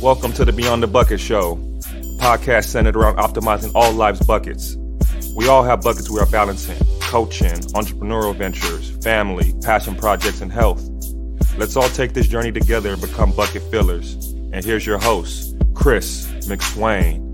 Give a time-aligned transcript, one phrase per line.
[0.00, 1.56] Welcome to the Beyond the Bucket Show,
[2.16, 4.74] podcast centered around optimizing all life's buckets.
[5.36, 10.82] We all have buckets we are balancing coaching, entrepreneurial ventures, family, passion projects, and health.
[11.58, 14.14] Let's all take this journey together and become bucket fillers.
[14.54, 17.29] And here's your host, Chris McSwain.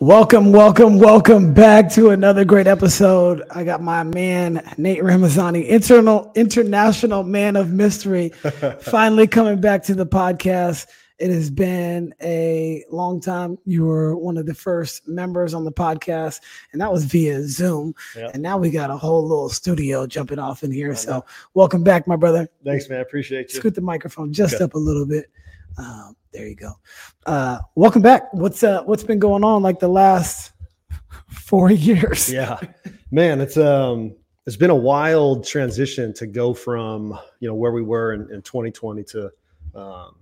[0.00, 3.42] Welcome, welcome, welcome back to another great episode.
[3.50, 8.28] I got my man Nate Ramezane, internal international man of mystery,
[8.80, 10.86] finally coming back to the podcast.
[11.18, 13.58] It has been a long time.
[13.64, 16.42] You were one of the first members on the podcast,
[16.72, 17.92] and that was via Zoom.
[18.14, 18.34] Yep.
[18.34, 20.94] And now we got a whole little studio jumping off in here.
[20.94, 22.48] So, welcome back, my brother.
[22.64, 23.00] Thanks, man.
[23.00, 23.58] I Appreciate you.
[23.58, 24.64] Scoot the microphone just okay.
[24.64, 25.28] up a little bit.
[25.76, 26.72] Um, there you go.
[27.26, 28.32] Uh, welcome back.
[28.32, 30.52] What's uh, what's been going on like the last
[31.30, 32.32] four years?
[32.32, 32.60] Yeah,
[33.10, 34.14] man, it's um,
[34.46, 38.42] it's been a wild transition to go from you know where we were in, in
[38.42, 39.30] 2020 to
[39.74, 40.16] um,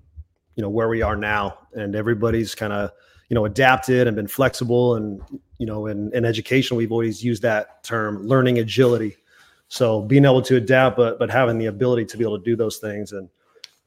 [0.54, 2.90] you know where we are now, and everybody's kind of
[3.28, 5.20] you know adapted and been flexible, and
[5.58, 9.16] you know in, in education we've always used that term learning agility.
[9.68, 12.54] So being able to adapt, but but having the ability to be able to do
[12.54, 13.28] those things and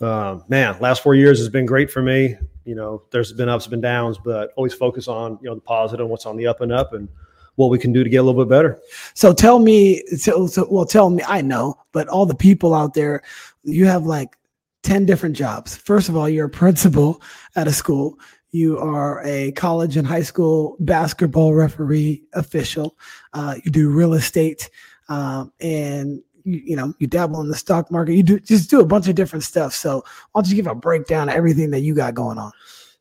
[0.02, 2.36] um, man, last four years has been great for me.
[2.66, 6.08] You know, there's been ups and downs, but always focus on you know the positive,
[6.08, 7.10] what's on the up and up, and
[7.56, 8.80] what we can do to get a little bit better.
[9.14, 11.24] So tell me, so, so well, tell me.
[11.28, 13.22] I know, but all the people out there,
[13.64, 14.38] you have like
[14.84, 15.76] ten different jobs.
[15.76, 17.22] First of all, you're a principal
[17.56, 18.18] at a school.
[18.52, 22.98] You are a college and high school basketball referee official.
[23.34, 24.70] Uh, you do real estate,
[25.10, 28.80] um, and you, you know, you dabble in the stock market, you do just do
[28.80, 29.74] a bunch of different stuff.
[29.74, 32.52] So I'll just give a breakdown of everything that you got going on.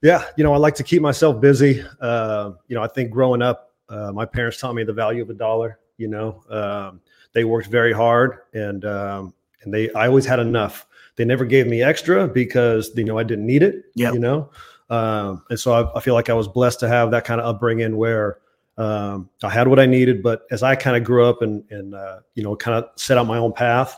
[0.02, 1.84] Yeah, you know, I like to keep myself busy.
[2.00, 5.30] Uh, you know, I think growing up, uh, my parents taught me the value of
[5.30, 5.78] a dollar.
[5.96, 7.00] You know, um,
[7.32, 10.86] they worked very hard, and um, and they I always had enough.
[11.16, 13.86] They never gave me extra because you know I didn't need it.
[13.94, 14.50] Yeah, you know,
[14.90, 17.46] um, and so I, I, feel like I was blessed to have that kind of
[17.46, 18.38] upbringing where
[18.78, 21.94] um, I had what I needed, but as I kind of grew up and and
[21.94, 23.96] uh, you know kind of set out my own path,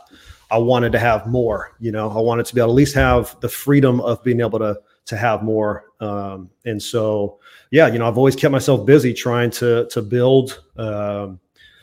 [0.51, 1.77] I wanted to have more.
[1.81, 4.41] You know, I wanted to be able to at least have the freedom of being
[4.41, 5.85] able to to have more.
[6.01, 10.63] Um, and so, yeah, you know, I've always kept myself busy trying to to build.
[10.77, 11.39] Um,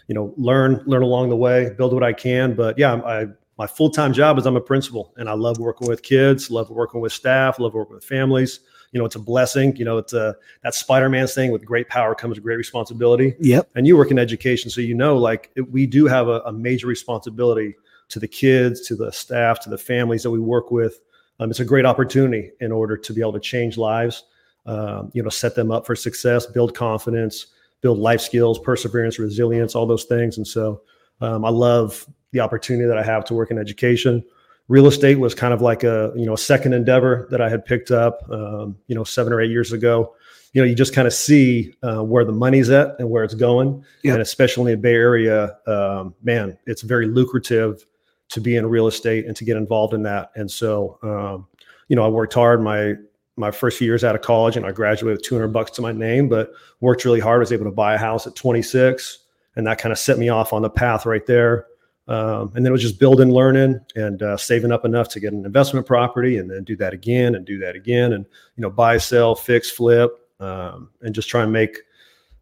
[0.08, 2.56] you know, learn learn along the way, build what I can.
[2.56, 3.28] But yeah, I
[3.60, 6.72] my full time job is I'm a principal, and I love working with kids, love
[6.72, 8.62] working with staff, love working with families
[8.92, 9.76] you know, it's a blessing.
[9.76, 13.36] You know, it's a that Spider-Man thing with great power comes great responsibility.
[13.40, 13.70] Yep.
[13.76, 16.52] And you work in education, so you know, like it, we do have a, a,
[16.52, 17.76] major responsibility
[18.10, 21.00] to the kids, to the staff, to the families that we work with.
[21.40, 24.24] Um, it's a great opportunity in order to be able to change lives.
[24.66, 27.48] Um, you know, set them up for success, build confidence,
[27.82, 30.38] build life skills, perseverance, resilience, all those things.
[30.38, 30.82] And so,
[31.22, 34.24] um, I love the opportunity that I have to work in education
[34.68, 37.66] real estate was kind of like a you know a second endeavor that I had
[37.66, 40.14] picked up um, you know seven or eight years ago.
[40.54, 43.36] You know, you just kind of see uh, where the money's at and where it's
[43.36, 47.86] going, and especially in the Bay Area, um, man, it's very lucrative
[48.30, 50.32] to be in real estate and to get involved in that.
[50.36, 51.48] And so, um,
[51.88, 52.96] you know, I worked hard my
[53.36, 55.92] my first few years out of college, and I graduated with 200 bucks to my
[55.92, 57.38] name, but worked really hard.
[57.38, 59.20] I was able to buy a house at 26,
[59.56, 61.68] and that kind of set me off on the path right there.
[62.08, 65.34] Um, and then it was just building, learning, and uh, saving up enough to get
[65.34, 68.26] an investment property, and then do that again, and do that again, and
[68.56, 71.80] you know, buy, sell, fix, flip, um, and just try and make,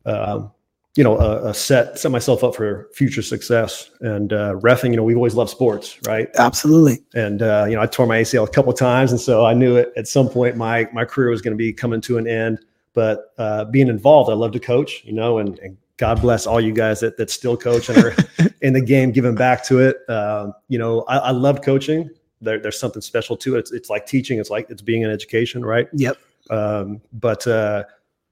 [0.05, 0.51] um,
[0.95, 3.89] you know, a, a, set set myself up for future success.
[4.01, 6.29] And uh, refing, you know, we've always loved sports, right?
[6.37, 6.99] Absolutely.
[7.15, 9.77] And uh, you know, I tore my ACL a couple times, and so I knew
[9.77, 12.59] it at some point my my career was going to be coming to an end.
[12.93, 16.59] But uh, being involved, I love to coach, you know, and, and God bless all
[16.59, 18.15] you guys that, that still coach and are
[18.61, 19.97] in the game, giving back to it.
[20.09, 22.09] Um, you know, I, I love coaching.
[22.41, 23.59] There, there's something special to it.
[23.59, 24.39] It's, it's like teaching.
[24.39, 25.87] It's like it's being in education, right?
[25.93, 26.17] Yep.
[26.49, 27.85] Um, but uh,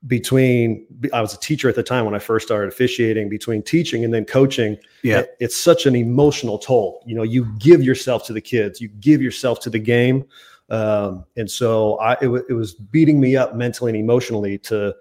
[0.07, 3.29] between I was a teacher at the time when I first started officiating.
[3.29, 7.01] Between teaching and then coaching, yeah, it, it's such an emotional toll.
[7.05, 10.25] You know, you give yourself to the kids, you give yourself to the game,
[10.69, 14.93] um, and so I it, w- it was beating me up mentally and emotionally to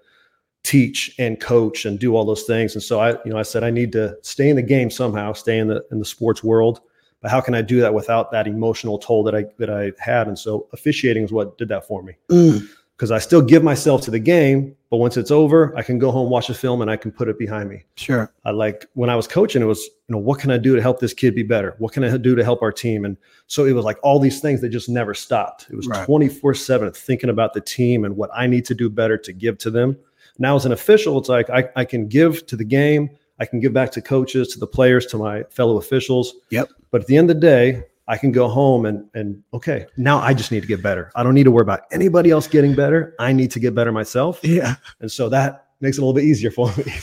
[0.63, 2.73] teach and coach and do all those things.
[2.73, 5.33] And so I, you know, I said I need to stay in the game somehow,
[5.33, 6.81] stay in the in the sports world.
[7.21, 10.27] But how can I do that without that emotional toll that I that I had?
[10.27, 12.13] And so officiating is what did that for me.
[12.27, 13.15] Because mm.
[13.15, 16.29] I still give myself to the game, but once it's over, I can go home,
[16.29, 17.83] watch a film, and I can put it behind me.
[17.95, 18.31] Sure.
[18.45, 20.81] I like when I was coaching, it was, you know, what can I do to
[20.81, 21.75] help this kid be better?
[21.77, 23.05] What can I do to help our team?
[23.05, 23.17] And
[23.47, 25.67] so it was like all these things that just never stopped.
[25.69, 29.17] It was 24 7 thinking about the team and what I need to do better
[29.17, 29.97] to give to them
[30.39, 33.09] now, as an official, it's like I, I can give to the game,
[33.39, 36.33] I can give back to coaches, to the players, to my fellow officials.
[36.49, 36.69] Yep.
[36.91, 40.19] But at the end of the day, I can go home and and okay, now
[40.19, 41.11] I just need to get better.
[41.15, 43.15] I don't need to worry about anybody else getting better.
[43.19, 44.39] I need to get better myself.
[44.43, 44.75] Yeah.
[44.99, 46.85] And so that makes it a little bit easier for me.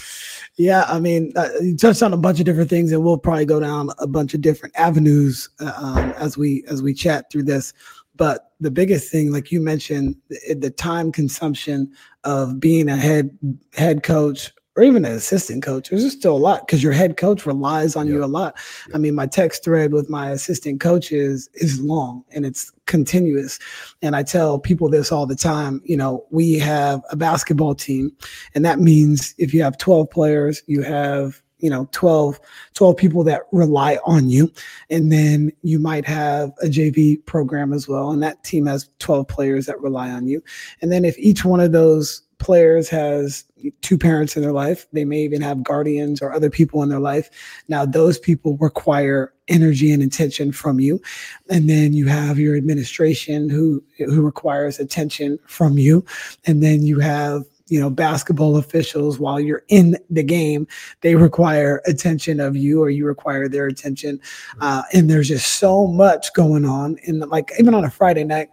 [0.57, 3.47] Yeah, I mean, uh, you touched on a bunch of different things, and we'll probably
[3.47, 7.45] go down a bunch of different avenues uh, um, as we as we chat through
[7.45, 7.73] this.
[8.21, 11.91] But the biggest thing, like you mentioned, the, the time consumption
[12.25, 13.31] of being a head
[13.73, 17.47] head coach or even an assistant coach, there's still a lot because your head coach
[17.47, 18.59] relies on you a lot.
[18.93, 23.59] I mean, my text thread with my assistant coaches is long and it's continuous.
[24.03, 25.81] And I tell people this all the time.
[25.87, 28.13] You know, we have a basketball team,
[28.55, 32.41] and that means if you have 12 players, you have you know 12
[32.75, 34.51] 12 people that rely on you
[34.91, 39.27] and then you might have a jv program as well and that team has 12
[39.29, 40.43] players that rely on you
[40.83, 43.45] and then if each one of those players has
[43.83, 44.87] two parents in their life.
[44.93, 47.31] They may even have guardians or other people in their life.
[47.69, 51.01] Now, those people require energy and attention from you.
[51.49, 56.05] And then you have your administration who, who requires attention from you.
[56.47, 60.67] And then you have you know basketball officials while you're in the game
[61.01, 64.21] they require attention of you or you require their attention.
[64.61, 68.49] Uh, and there's just so much going on and like even on a friday night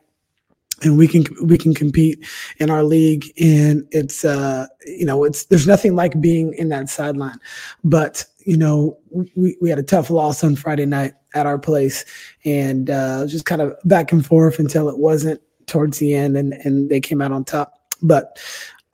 [0.83, 2.25] and we can we can compete
[2.57, 6.89] in our league and it's uh you know it's there's nothing like being in that
[6.89, 7.39] sideline.
[7.83, 8.97] But you know
[9.35, 12.05] we, we had a tough loss on friday night at our place
[12.45, 16.53] and uh just kind of back and forth until it wasn't towards the end and
[16.53, 17.73] and they came out on top.
[18.01, 18.39] But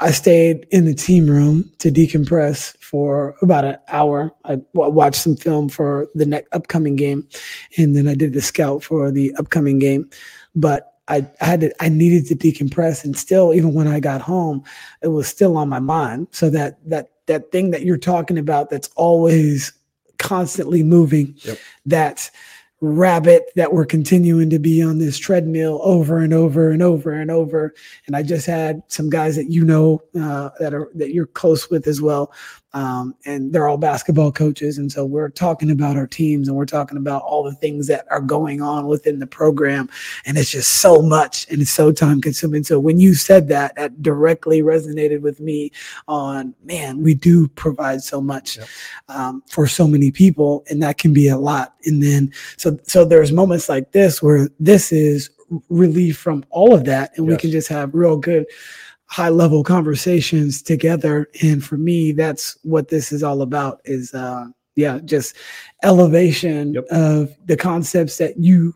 [0.03, 4.33] I stayed in the team room to decompress for about an hour.
[4.43, 7.25] I watched some film for the next upcoming game,
[7.77, 10.09] and then I did the scout for the upcoming game.
[10.55, 14.19] But I, I had to, I needed to decompress and still, even when I got
[14.19, 14.65] home,
[15.01, 16.27] it was still on my mind.
[16.31, 19.71] So that, that, that thing that you're talking about, that's always
[20.17, 21.57] constantly moving, yep.
[21.85, 22.29] that
[22.83, 27.31] rabbit that we're continuing to be on this treadmill over and over and over and
[27.31, 27.73] over.
[28.07, 31.69] And I just had some guys that you know uh, that are that you're close
[31.69, 32.33] with as well
[32.73, 34.77] um, and they're all basketball coaches.
[34.77, 38.05] And so we're talking about our teams and we're talking about all the things that
[38.09, 39.89] are going on within the program.
[40.25, 42.63] And it's just so much and it's so time consuming.
[42.63, 45.71] So when you said that, that directly resonated with me
[46.07, 48.67] on, man, we do provide so much yep.
[49.09, 51.75] um, for so many people and that can be a lot.
[51.85, 55.29] And then, so, so there's moments like this where this is
[55.69, 57.31] relief from all of that and yes.
[57.31, 58.47] we can just have real good
[59.13, 64.43] high level conversations together and for me that's what this is all about is uh
[64.75, 65.35] yeah just
[65.83, 66.83] elevation yep.
[66.89, 68.73] of the concepts that you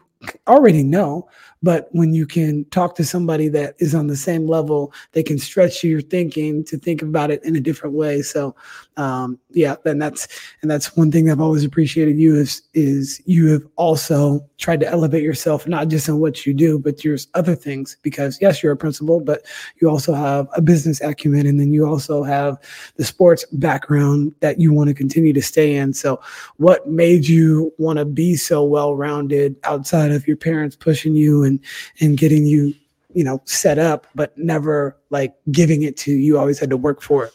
[0.47, 1.27] already know
[1.63, 5.39] but when you can talk to somebody that is on the same level, they can
[5.39, 8.21] stretch your thinking to think about it in a different way.
[8.21, 8.55] So,
[8.97, 10.27] um, yeah, and that's
[10.61, 14.87] and that's one thing I've always appreciated you is is you have also tried to
[14.87, 17.95] elevate yourself not just in what you do, but your other things.
[18.01, 19.43] Because yes, you're a principal, but
[19.81, 22.57] you also have a business acumen, and then you also have
[22.97, 25.93] the sports background that you want to continue to stay in.
[25.93, 26.19] So,
[26.57, 31.37] what made you want to be so well rounded outside of your parents pushing you?
[31.43, 31.59] and
[31.99, 32.73] and getting you
[33.13, 37.01] you know set up but never like giving it to you always had to work
[37.01, 37.33] for it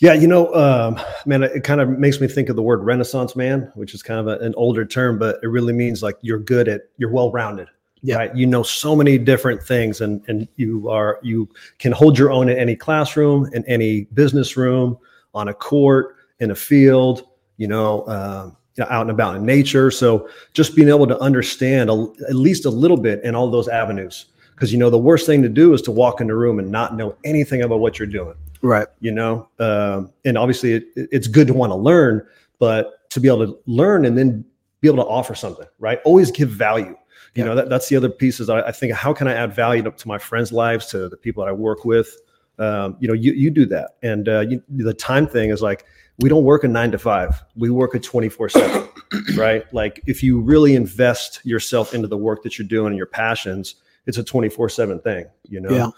[0.00, 3.36] yeah you know um, man it kind of makes me think of the word renaissance
[3.36, 6.38] man which is kind of a, an older term but it really means like you're
[6.38, 7.68] good at you're well rounded
[8.02, 8.16] yeah.
[8.16, 12.30] right you know so many different things and and you are you can hold your
[12.32, 14.98] own in any classroom in any business room
[15.34, 19.90] on a court in a field you know um, know, out and about in nature.
[19.90, 23.68] So just being able to understand a, at least a little bit in all those
[23.68, 24.26] avenues.
[24.54, 26.70] Because you know the worst thing to do is to walk in the room and
[26.70, 28.34] not know anything about what you're doing.
[28.64, 28.88] Right.
[29.00, 32.26] You know, um, and obviously it, it's good to want to learn,
[32.58, 34.44] but to be able to learn and then
[34.80, 35.66] be able to offer something.
[35.78, 36.00] Right.
[36.04, 36.86] Always give value.
[36.86, 36.96] You
[37.34, 37.44] yeah.
[37.44, 39.82] know, that, that's the other piece is I, I, think how can I add value
[39.82, 42.16] to, to, my friends' lives, to the people that I work with.
[42.58, 45.84] Um, you know, you you do that, and uh, you, the time thing is like
[46.20, 47.42] we don't work a nine to five.
[47.56, 48.88] We work a 24 seven,
[49.36, 49.64] right?
[49.74, 53.74] Like if you really invest yourself into the work that you're doing and your passions,
[54.06, 55.92] it's a 24 seven thing, you know?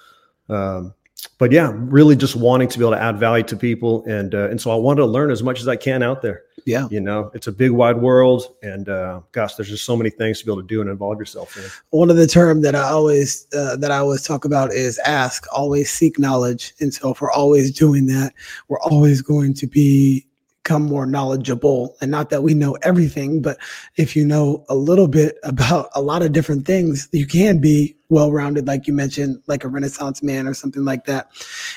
[0.49, 0.57] Yeah.
[0.57, 0.95] Um,
[1.39, 4.05] but yeah, really just wanting to be able to add value to people.
[4.05, 6.45] And, uh, and so I wanted to learn as much as I can out there.
[6.65, 6.89] Yeah.
[6.91, 10.41] You know, it's a big wide world and, uh, gosh, there's just so many things
[10.41, 11.65] to be able to do and involve yourself in.
[11.91, 15.47] One of the term that I always, uh, that I always talk about is ask,
[15.53, 16.75] always seek knowledge.
[16.81, 18.33] And so if we're always doing that,
[18.69, 20.26] we're always going to be
[20.67, 23.57] become more knowledgeable and not that we know everything but
[23.95, 27.97] if you know a little bit about a lot of different things you can be
[28.09, 31.31] well-rounded like you mentioned like a renaissance man or something like that.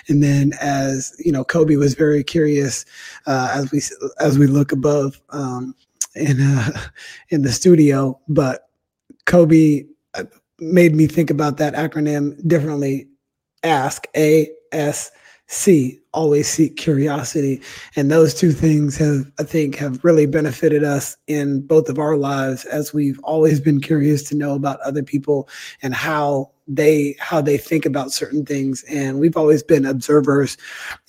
[0.08, 2.84] And then as you know kobe was very curious
[3.27, 3.79] uh, as we
[4.19, 5.75] as we look above um,
[6.15, 6.72] in uh,
[7.29, 8.69] in the studio but
[9.27, 10.24] kobe uh,
[10.60, 13.08] made me think about that acronym differently.
[13.62, 15.12] Ask a s
[15.51, 17.60] c always seek curiosity
[17.96, 22.15] and those two things have i think have really benefited us in both of our
[22.15, 25.50] lives as we've always been curious to know about other people
[25.82, 30.56] and how they how they think about certain things and we've always been observers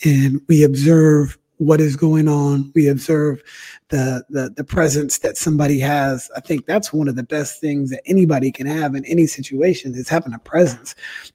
[0.04, 2.72] and we observe what is going on.
[2.74, 3.42] We observe
[3.90, 6.30] the, the the presence that somebody has.
[6.36, 9.94] I think that's one of the best things that anybody can have in any situation
[9.94, 10.94] is having a presence.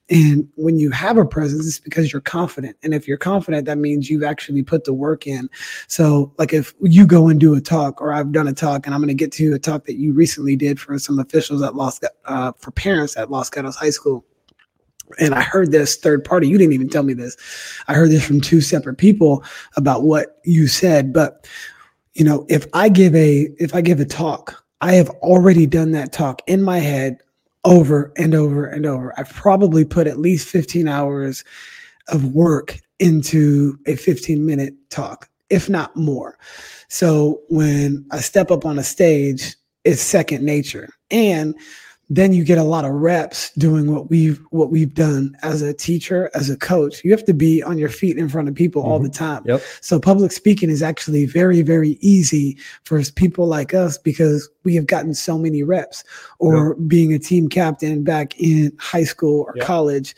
[0.10, 2.78] And when you have a presence, it's because you're confident.
[2.82, 5.50] And if you're confident, that means you've actually put the work in.
[5.88, 8.96] So, like if you go and do a talk, or I've done a talk, and
[8.96, 11.76] I'm going to get to a talk that you recently did for some officials at
[11.76, 14.26] Los uh, for parents at Los Gatos High School
[15.20, 16.48] and I heard this third party.
[16.48, 17.38] You didn't even tell me this.
[17.88, 19.44] I heard this from two separate people
[19.78, 21.14] about what you said.
[21.14, 21.48] But
[22.16, 25.92] you know, if I give a if I give a talk, I have already done
[25.92, 27.20] that talk in my head
[27.66, 29.14] over and over and over.
[29.20, 31.44] I've probably put at least 15 hours
[32.08, 36.38] of work into a 15 minute talk, if not more.
[36.88, 40.90] So when I step up on a stage, it's second nature.
[41.12, 41.56] And
[42.10, 45.74] then you get a lot of reps doing what we've what we've done as a
[45.74, 48.82] teacher as a coach you have to be on your feet in front of people
[48.82, 48.92] mm-hmm.
[48.92, 49.62] all the time yep.
[49.82, 54.88] so public speaking is actually very very easy for people like us because we have
[54.88, 56.04] gotten so many reps
[56.40, 56.88] or yep.
[56.88, 59.66] being a team captain back in high school or yep.
[59.66, 60.16] college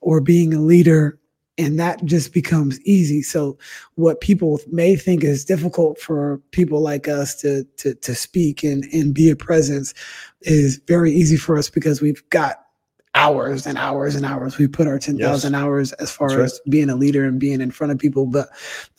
[0.00, 1.18] or being a leader
[1.60, 3.56] and that just becomes easy so
[3.94, 8.84] what people may think is difficult for people like us to to to speak and
[8.92, 9.94] and be a presence
[10.42, 12.64] is very easy for us because we've got
[13.14, 14.56] hours and hours and hours.
[14.58, 15.60] We put our 10,000 yes.
[15.60, 18.26] hours as far That's as being a leader and being in front of people.
[18.26, 18.48] But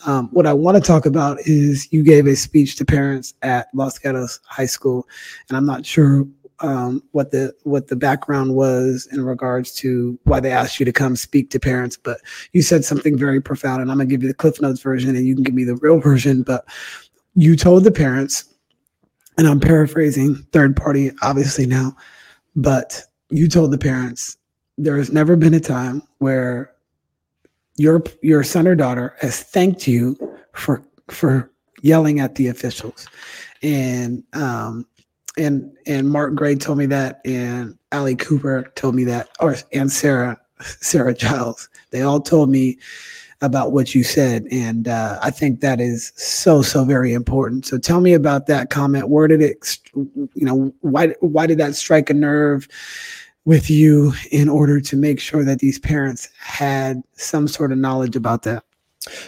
[0.06, 3.68] um, what I want to talk about is you gave a speech to parents at
[3.74, 5.08] Los Gatos High School,
[5.48, 6.28] and I'm not sure
[6.62, 10.94] um, what the what the background was in regards to why they asked you to
[10.94, 11.98] come speak to parents.
[11.98, 12.20] But
[12.54, 15.26] you said something very profound, and I'm gonna give you the Cliff Notes version, and
[15.26, 16.44] you can give me the real version.
[16.44, 16.66] But
[17.36, 18.46] you told the parents
[19.38, 21.96] and I'm paraphrasing third party, obviously now,
[22.56, 24.38] but you told the parents
[24.78, 26.74] there has never been a time where
[27.78, 30.18] your your son or daughter has thanked you
[30.54, 31.50] for for
[31.82, 33.08] yelling at the officials,
[33.64, 34.86] and um,
[35.38, 39.92] and and Mark Gray told me that, and Ali Cooper told me that, or and
[39.92, 42.78] Sarah Sarah Giles, they all told me
[43.42, 44.46] about what you said.
[44.52, 47.66] And uh, I think that is so, so very important.
[47.66, 49.10] So tell me about that comment.
[49.10, 52.68] Where did it, you know, why, why did that strike a nerve
[53.46, 58.16] with you in order to make sure that these parents had some sort of knowledge
[58.16, 58.64] about that?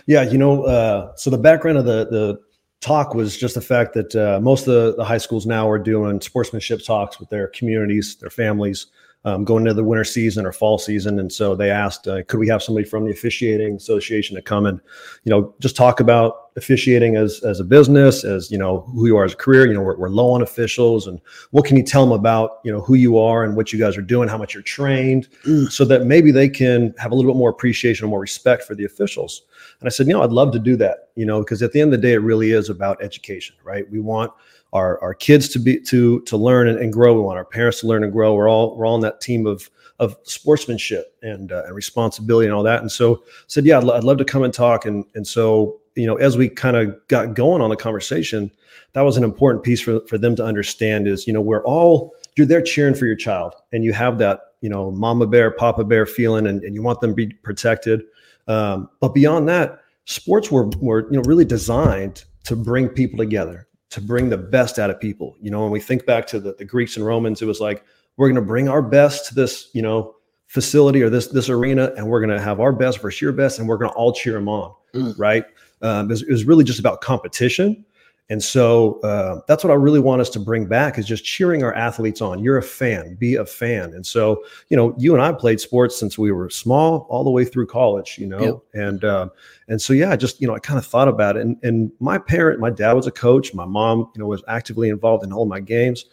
[0.06, 2.40] Yeah, you know, uh, so the background of the, the,
[2.84, 5.80] talk was just the fact that uh, most of the, the high schools now are
[5.80, 8.88] doing sportsmanship talks with their communities, their families,
[9.26, 11.18] um, going into the winter season or fall season.
[11.18, 14.66] And so they asked, uh, could we have somebody from the officiating association to come
[14.66, 14.82] and,
[15.24, 19.16] you know, just talk about officiating as, as a business, as, you know, who you
[19.16, 21.22] are as a career, you know, we're, we're low on officials and
[21.52, 23.98] what can you tell them about, you know, who you are and what you guys
[23.98, 25.72] are doing, how much you're trained mm.
[25.72, 28.76] so that maybe they can have a little bit more appreciation and more respect for
[28.76, 29.44] the officials.
[29.84, 31.82] And I said, you know, I'd love to do that, you know, because at the
[31.82, 33.90] end of the day, it really is about education, right?
[33.92, 34.32] We want,
[34.72, 37.14] our, our kids to be to to learn and, and, grow.
[37.14, 38.34] We want our parents to learn and grow.
[38.34, 42.56] We're all we're all on that team of of sportsmanship and, uh, and responsibility and
[42.56, 42.82] all that.
[42.82, 44.86] And so said, yeah, I'd, I'd love to come and talk.
[44.86, 48.52] And and so you know, as we kind of got going on the conversation,
[48.94, 51.08] that was an important piece for for them to understand.
[51.08, 54.42] Is you know we're all you're there cheering for your child, and you have that
[54.62, 58.02] you know mama bear, papa bear feeling, and, and you want them to be protected.
[58.48, 63.68] Um, but beyond that, sports were were you know really designed to bring people together
[63.94, 65.38] to bring the best out of people.
[65.40, 67.86] You know, when we think back to the, the Greeks and Romans, it was like,
[68.18, 70.16] we're going to bring our best to this, you know,
[70.48, 73.60] facility or this this arena, and we're going to have our best versus your best,
[73.60, 75.14] and we're going to all cheer them on, mm.
[75.20, 75.46] right?
[75.84, 77.86] Um, it, was, it, was, really just about competition,
[78.34, 81.64] and so uh, that's what I really want us to bring back is just cheering
[81.64, 82.44] our athletes on.
[82.44, 83.94] You're a fan, be a fan.
[83.94, 87.30] And so, you know, you and I played sports since we were small, all the
[87.30, 88.18] way through college.
[88.18, 88.56] You know, yep.
[88.74, 89.30] and uh,
[89.68, 91.42] and so yeah, just you know I kind of thought about it.
[91.42, 93.54] And and my parent, my dad was a coach.
[93.54, 96.06] My mom, you know, was actively involved in all my games,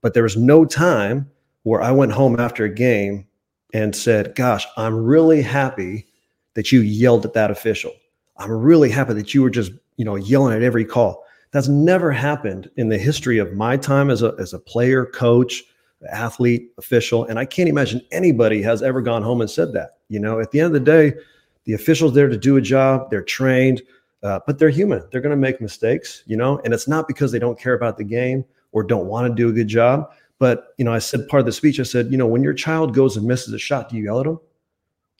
[0.00, 1.28] but there was no time
[1.64, 3.26] where I went home after a game
[3.72, 6.06] and said, "Gosh, I'm really happy
[6.54, 7.90] that you yelled at that official."
[8.36, 11.23] I'm really happy that you were just you know, yelling at every call.
[11.54, 15.62] That's never happened in the history of my time as a, as a player, coach,
[16.10, 17.26] athlete, official.
[17.26, 19.98] And I can't imagine anybody has ever gone home and said that.
[20.08, 21.14] You know, at the end of the day,
[21.62, 23.82] the official's there to do a job, they're trained,
[24.24, 25.06] uh, but they're human.
[25.12, 27.98] They're going to make mistakes, you know, and it's not because they don't care about
[27.98, 30.10] the game or don't want to do a good job.
[30.40, 32.54] But, you know, I said part of the speech, I said, you know, when your
[32.54, 34.40] child goes and misses a shot, do you yell at them?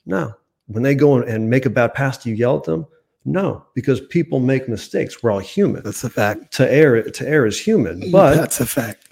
[0.05, 0.33] No.
[0.67, 2.87] When they go and make a bad pass, do you yell at them?
[3.25, 5.23] No, because people make mistakes.
[5.23, 5.83] We're all human.
[5.83, 6.53] That's a fact.
[6.53, 8.11] To err, to err is human.
[8.11, 9.09] But that's a fact.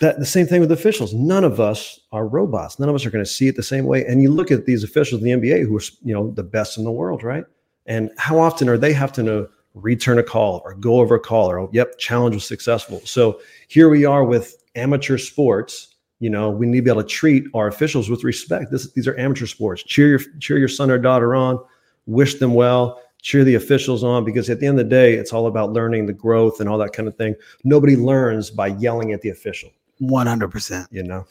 [0.00, 1.12] That the same thing with officials.
[1.12, 2.78] None of us are robots.
[2.78, 4.04] None of us are going to see it the same way.
[4.04, 6.78] And you look at these officials in the NBA who are, you know, the best
[6.78, 7.44] in the world, right?
[7.86, 11.50] And how often are they having to return a call or go over a call
[11.50, 13.00] or yep, challenge was successful.
[13.04, 15.94] So here we are with amateur sports.
[16.18, 18.70] You know, we need to be able to treat our officials with respect.
[18.70, 19.82] This, these are amateur sports.
[19.82, 21.62] Cheer your cheer your son or daughter on,
[22.06, 25.32] wish them well, cheer the officials on because at the end of the day, it's
[25.32, 27.34] all about learning the growth and all that kind of thing.
[27.64, 29.68] Nobody learns by yelling at the official.
[30.00, 30.86] 100%.
[30.92, 31.26] You know,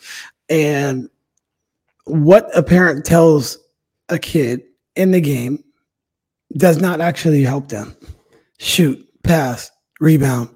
[0.50, 1.10] and
[2.04, 3.58] what a parent tells
[4.10, 4.64] a kid
[4.98, 5.64] in the game
[6.58, 7.96] does not actually help them.
[8.60, 9.72] Shoot, pass,
[10.02, 10.50] rebound.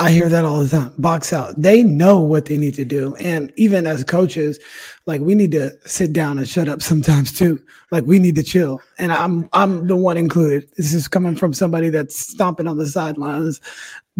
[0.00, 0.92] I hear that all the time.
[0.98, 1.60] Box out.
[1.60, 3.16] They know what they need to do.
[3.16, 4.60] And even as coaches,
[5.06, 7.60] like we need to sit down and shut up sometimes too.
[7.90, 8.80] Like we need to chill.
[8.98, 10.68] And I'm I'm the one included.
[10.76, 13.60] This is coming from somebody that's stomping on the sidelines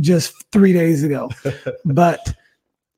[0.00, 1.30] just three days ago.
[1.84, 2.34] but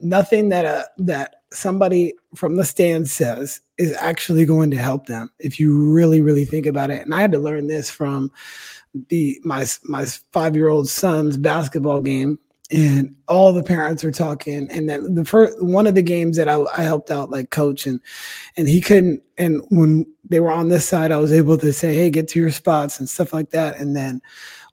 [0.01, 5.29] nothing that uh, that somebody from the stand says is actually going to help them
[5.39, 7.03] if you really really think about it.
[7.03, 8.31] And I had to learn this from
[9.09, 12.39] the my my five year old son's basketball game
[12.71, 16.49] and all the parents are talking and then the first one of the games that
[16.49, 18.01] I, I, helped out like coach and
[18.57, 21.95] and he couldn't and when they were on this side i was able to say
[21.95, 24.23] hey get to your spots and stuff like that and then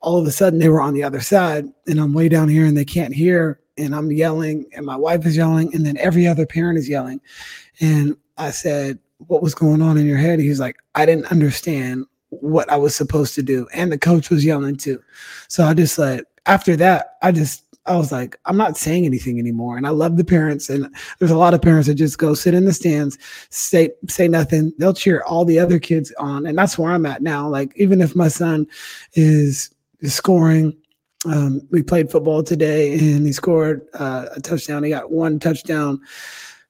[0.01, 2.65] all of a sudden they were on the other side and i'm way down here
[2.65, 6.27] and they can't hear and i'm yelling and my wife is yelling and then every
[6.27, 7.19] other parent is yelling
[7.79, 10.39] and i said what was going on in your head?
[10.39, 14.45] He's like i didn't understand what i was supposed to do and the coach was
[14.45, 15.01] yelling too.
[15.47, 19.39] So i just like after that i just I was like, I'm not saying anything
[19.39, 19.77] anymore.
[19.77, 20.69] And I love the parents.
[20.69, 23.17] And there's a lot of parents that just go sit in the stands,
[23.49, 24.73] say say nothing.
[24.77, 26.45] They'll cheer all the other kids on.
[26.45, 27.47] And that's where I'm at now.
[27.47, 28.67] Like even if my son
[29.13, 30.75] is, is scoring,
[31.25, 34.83] um, we played football today and he scored uh, a touchdown.
[34.83, 35.99] He got one touchdown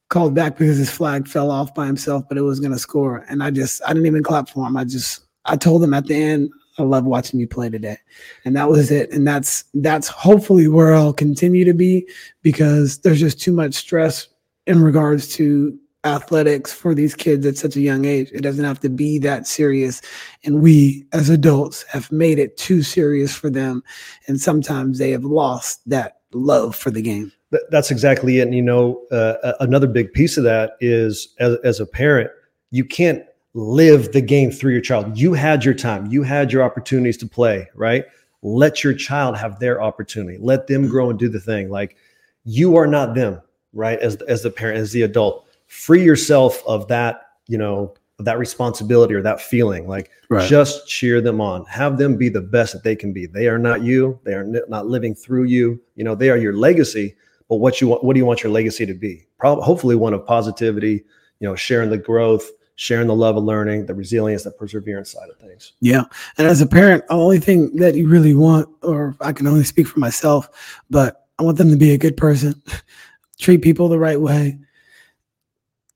[0.10, 3.26] called back because his flag fell off by himself, but it was going to score.
[3.30, 4.78] And I just, I didn't even clap for him.
[4.78, 7.98] I just, I told him at the end, I love watching you play today.
[8.46, 9.12] And that was it.
[9.12, 12.08] And that's that's hopefully where I'll continue to be
[12.44, 14.28] because there's just too much stress
[14.66, 18.30] in regards to athletics for these kids at such a young age.
[18.32, 20.02] It doesn't have to be that serious.
[20.44, 23.84] And we as adults have made it too serious for them.
[24.28, 27.32] And sometimes they have lost that love for the game.
[27.70, 28.44] That's exactly it.
[28.44, 32.30] And you know, uh, another big piece of that is as, as a parent,
[32.72, 33.24] you can't
[33.58, 35.18] live the game through your child.
[35.18, 38.06] You had your time, you had your opportunities to play, right?
[38.44, 40.38] Let your child have their opportunity.
[40.40, 40.92] Let them mm-hmm.
[40.92, 41.70] grow and do the thing.
[41.70, 41.98] Like
[42.44, 43.42] you are not them,
[43.74, 44.00] right?
[44.00, 49.16] As as the parent, as the adult, free yourself of that, you know, that responsibility
[49.16, 49.88] or that feeling.
[49.88, 50.48] Like right.
[50.48, 51.66] just cheer them on.
[51.66, 53.26] Have them be the best that they can be.
[53.26, 54.20] They are not you.
[54.24, 55.82] They are not living through you.
[55.96, 57.16] You know, they are your legacy.
[57.50, 59.26] But what you want, what do you want your legacy to be?
[59.40, 61.04] Probably, hopefully, one of positivity.
[61.40, 65.30] You know, sharing the growth, sharing the love of learning, the resilience, the perseverance side
[65.30, 65.74] of things.
[65.82, 66.04] Yeah.
[66.38, 69.64] And as a parent, the only thing that you really want, or I can only
[69.64, 72.62] speak for myself, but I want them to be a good person,
[73.40, 74.60] treat people the right way,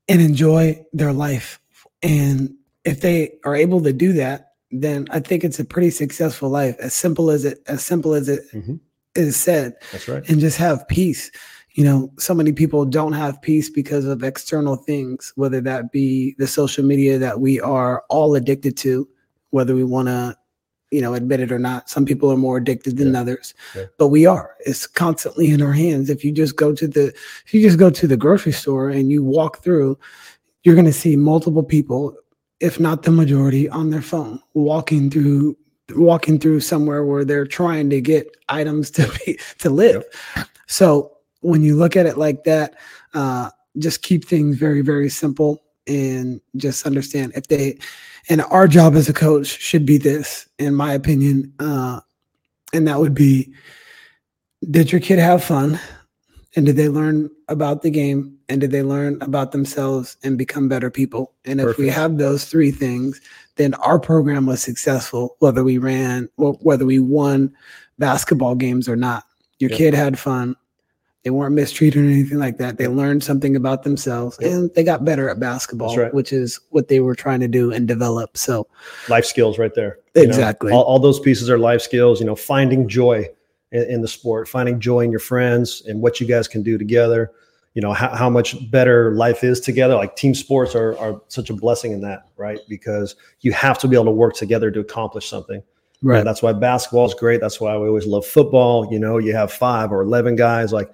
[0.08, 1.60] and enjoy their life.
[2.02, 2.52] And
[2.84, 6.74] if they are able to do that, then I think it's a pretty successful life.
[6.80, 8.74] As simple as it, as simple as it mm-hmm.
[9.14, 9.76] is said.
[9.92, 10.28] That's right.
[10.28, 11.30] And just have peace
[11.74, 16.34] you know, so many people don't have peace because of external things, whether that be
[16.38, 19.08] the social media that we are all addicted to,
[19.50, 20.36] whether we want to,
[20.90, 21.88] you know, admit it or not.
[21.88, 23.20] Some people are more addicted than yeah.
[23.20, 23.86] others, yeah.
[23.98, 24.54] but we are.
[24.66, 26.10] It's constantly in our hands.
[26.10, 27.06] If you just go to the,
[27.46, 29.98] if you just go to the grocery store and you walk through,
[30.64, 32.14] you're going to see multiple people,
[32.60, 35.56] if not the majority, on their phone walking through
[35.96, 40.04] walking through somewhere where they're trying to get items to be to live.
[40.36, 40.48] Yep.
[40.66, 42.74] So when you look at it like that,
[43.14, 47.78] uh, just keep things very, very simple and just understand if they,
[48.28, 52.00] and our job as a coach should be this, in my opinion, uh,
[52.72, 53.52] and that would be
[54.70, 55.80] did your kid have fun?
[56.54, 58.38] And did they learn about the game?
[58.48, 61.32] And did they learn about themselves and become better people?
[61.44, 61.80] And if Perfect.
[61.80, 63.20] we have those three things,
[63.56, 67.52] then our program was successful, whether we ran, whether we won
[67.98, 69.24] basketball games or not.
[69.58, 69.76] Your Yeah.
[69.78, 70.54] kid had fun.
[71.24, 72.78] They weren't mistreated or anything like that.
[72.78, 74.48] They learned something about themselves Yeah.
[74.48, 76.12] and they got better at basketball, right.
[76.12, 78.36] which is what they were trying to do and develop.
[78.36, 78.66] So,
[79.08, 79.98] life skills right there.
[80.16, 80.28] you know?
[80.28, 80.72] Exactly.
[80.72, 82.18] All, all those pieces are life skills.
[82.18, 83.28] You know, finding joy
[83.70, 86.76] in, in the sport, finding joy in your friends and what you guys can do
[86.76, 87.30] together.
[87.74, 89.94] You know how, how much better life is together.
[89.94, 92.58] Like team sports are are such a blessing in that, right?
[92.68, 95.62] Because you have to be able to work together to accomplish something.
[96.18, 97.40] And that's why basketball is great.
[97.40, 98.92] That's why we always love football.
[98.92, 100.72] You know, you have five or eleven guys.
[100.72, 100.90] Like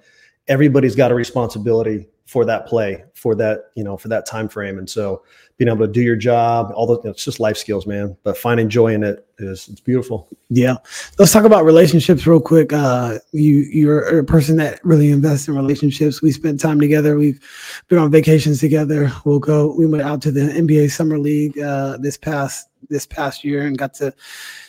[0.49, 4.77] everybody's got a responsibility for that play, for that you know, for that time frame.
[4.77, 5.23] And so,
[5.57, 8.15] being able to do your job, all the it's just life skills, man.
[8.23, 10.27] But finding joy in it is it's beautiful.
[10.49, 10.75] Yeah.
[11.17, 12.71] Let's talk about relationships real quick.
[12.71, 16.21] Uh, you you're a person that really invests in relationships.
[16.21, 17.17] We spent time together.
[17.17, 17.39] We've
[17.87, 19.11] been on vacations together.
[19.25, 19.73] We'll go.
[19.75, 23.77] We went out to the NBA Summer League uh, this past this past year and
[23.77, 24.13] got to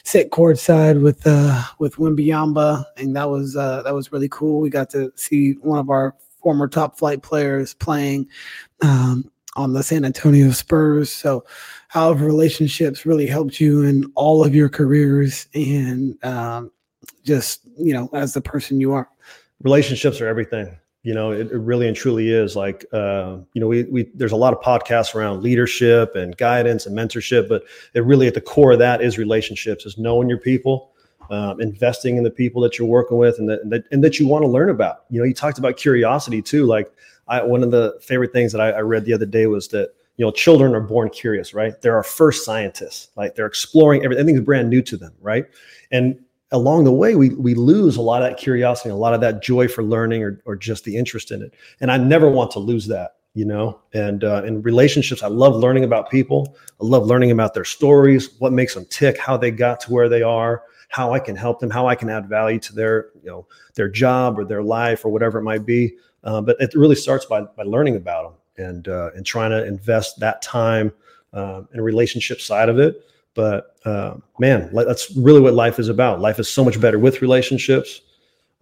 [0.05, 4.61] sit courtside with uh, with Wembanyama, and that was uh, that was really cool.
[4.61, 8.27] We got to see one of our former top flight players playing
[8.83, 11.11] um, on the San Antonio Spurs.
[11.11, 11.45] So
[11.89, 16.71] how have relationships really helped you in all of your careers and um,
[17.25, 19.09] just you know as the person you are
[19.63, 23.67] relationships are everything you know it, it really and truly is like uh, you know
[23.67, 28.05] we, we there's a lot of podcasts around leadership and guidance and mentorship but it
[28.05, 30.91] really at the core of that is relationships is knowing your people
[31.31, 34.19] um, investing in the people that you're working with and that, and that and that
[34.19, 35.05] you want to learn about.
[35.11, 36.93] You know you talked about curiosity too like
[37.29, 39.95] I, one of the favorite things that I, I read the other day was that
[40.17, 41.81] you know children are born curious right?
[41.81, 45.47] They're our first scientists like they're exploring everything everything's brand new to them right?
[45.93, 46.19] And
[46.53, 49.43] along the way we we lose a lot of that curiosity a lot of that
[49.43, 51.55] joy for learning or, or just the interest in it.
[51.81, 53.81] And i never want to lose that you know?
[53.93, 56.57] And uh, in relationships i love learning about people.
[56.81, 60.09] I love learning about their stories what makes them tick how they got to where
[60.09, 63.31] they are how i can help them how i can add value to their you
[63.31, 65.97] know their job or their life or whatever it might be.
[66.25, 69.65] Uh, but it really starts by by learning about them and uh, and trying to
[69.65, 70.93] invest that time
[71.33, 76.21] in a relationship side of it but uh, man that's really what life is about.
[76.21, 78.03] Life is so much better with relationships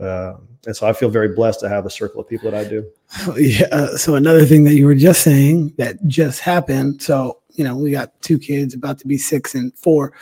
[0.01, 0.35] uh,
[0.67, 2.89] and so i feel very blessed to have the circle of people that i do.
[3.37, 7.77] Yeah so another thing that you were just saying that just happened so you know
[7.77, 10.13] we got two kids about to be six and four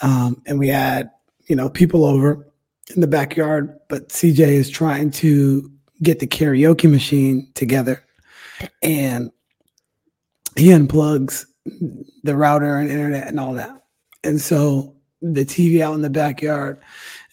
[0.00, 1.10] um, and we had
[1.46, 2.46] you know people over
[2.94, 5.70] in the backyard but cj is trying to
[6.02, 8.04] get the karaoke machine together
[8.82, 9.30] and
[10.56, 11.46] he unplugs
[12.24, 13.81] the router and internet and all that
[14.24, 16.80] and so the tv out in the backyard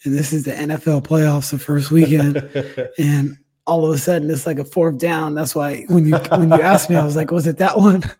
[0.04, 2.36] and this is the nfl playoffs the first weekend
[2.98, 3.36] and
[3.70, 5.34] all of a sudden it's like a fourth down.
[5.36, 8.02] That's why when you when you asked me, I was like, was it that one?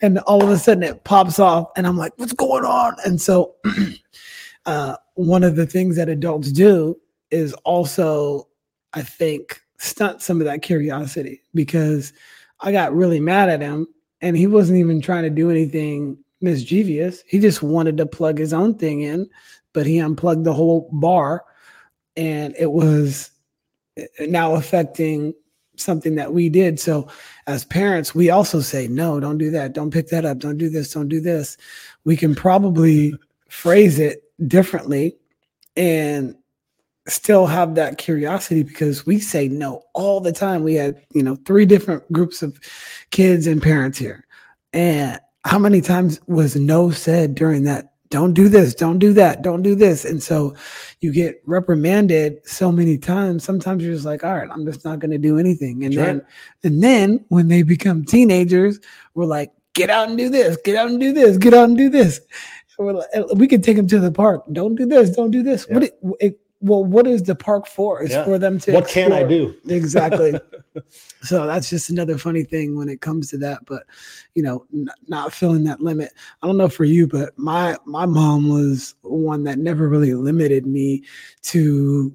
[0.00, 2.96] And all of a sudden it pops off, and I'm like, what's going on?
[3.06, 3.54] And so
[4.66, 6.98] uh, one of the things that adults do
[7.30, 8.48] is also,
[8.92, 12.12] I think, stunt some of that curiosity because
[12.60, 13.86] I got really mad at him,
[14.20, 17.24] and he wasn't even trying to do anything mischievous.
[17.26, 19.28] He just wanted to plug his own thing in,
[19.72, 21.44] but he unplugged the whole bar,
[22.16, 23.30] and it was
[23.96, 25.34] eh, eh, now affecting
[25.76, 26.78] something that we did.
[26.78, 27.08] So
[27.46, 29.72] as parents, we also say, no, don't do that.
[29.72, 30.38] Don't pick that up.
[30.38, 30.92] Don't do this.
[30.92, 31.56] Don't do this.
[32.04, 33.14] We can probably
[33.48, 35.16] phrase it differently
[35.76, 36.36] and
[37.06, 40.62] still have that curiosity because we say no all the time.
[40.62, 42.58] We had, you know, three different groups of
[43.10, 44.24] kids and parents here.
[44.72, 47.90] And how many times was no said during that?
[48.10, 50.04] Don't do this, don't do that, don't do this.
[50.04, 50.54] And so
[51.00, 53.42] you get reprimanded so many times.
[53.42, 55.84] Sometimes you're just like, all right, I'm just not going to do anything.
[55.84, 56.26] And then,
[56.62, 58.78] and then when they become teenagers,
[59.14, 61.76] we're like, get out and do this, get out and do this, get out and
[61.76, 62.20] do this.
[62.78, 63.04] Like,
[63.34, 64.44] we can take them to the park.
[64.52, 65.66] Don't do this, don't do this.
[65.68, 68.02] What it, it, well, what is the park for?
[68.02, 68.24] It's Yeah.
[68.24, 68.72] for them to.
[68.72, 70.40] what can i do Exactly.
[71.22, 73.64] so that's just another funny thing when it comes to that.
[73.66, 73.82] But
[74.34, 76.10] you know, n- not feeling that limit.
[76.42, 80.66] I don't know for you, but my my mom was one that never really limited
[80.66, 81.02] me
[81.42, 82.14] to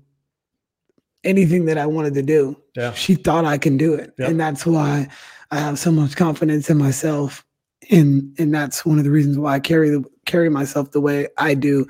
[1.23, 2.55] anything that I wanted to do.
[2.75, 2.93] Yeah.
[2.93, 4.27] She thought I can do it, Yeah.
[4.29, 5.07] and that's why
[5.51, 7.45] I have so much confidence in myself.
[7.91, 11.27] And and that's one of the reasons why I carry the carry myself the way
[11.37, 11.87] I do.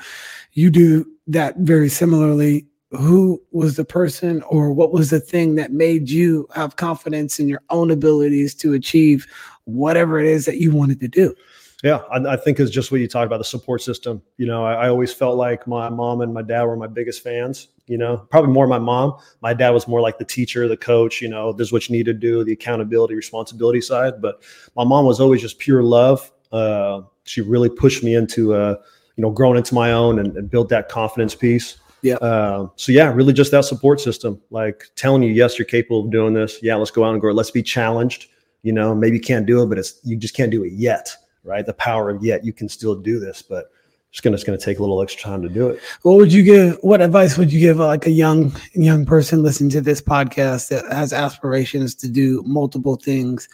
[0.54, 5.72] You do that very similarly who was the person or what was the thing that
[5.72, 9.28] made you have confidence in your own abilities to achieve
[9.66, 11.36] whatever it is that you wanted to do
[11.84, 14.22] Yeah, I, I think it's just what you talked about the support system.
[14.38, 17.24] You know, I, I always felt like my mom and my dad were my biggest
[17.24, 17.68] fans.
[17.86, 19.18] You know, probably more my mom.
[19.42, 21.22] My dad was more like the teacher, the coach.
[21.22, 24.22] You know, this is what you need to do, the accountability, responsibility side.
[24.22, 24.44] But
[24.76, 26.32] my mom was always just pure love.
[26.52, 28.76] Uh, she really pushed me into, uh,
[29.20, 31.76] you know, growing into my own and, and build that confidence piece.
[32.02, 32.16] Yeah.
[32.16, 36.10] Uh, so yeah, really just that support system, like telling you, yes, you're capable of
[36.10, 36.60] doing this.
[36.64, 37.34] Yeah, let's go out and grow.
[37.34, 38.28] Let's be challenged.
[38.64, 41.14] You know, maybe you can't do it, but it's you just can't do it yet,
[41.44, 41.66] right?
[41.66, 43.66] The power of yet you can still do this, but
[44.10, 45.82] it's gonna it's gonna take a little extra time to do it.
[46.04, 46.78] What would you give?
[46.80, 50.90] What advice would you give like a young young person listening to this podcast that
[50.94, 53.50] has aspirations to do multiple things?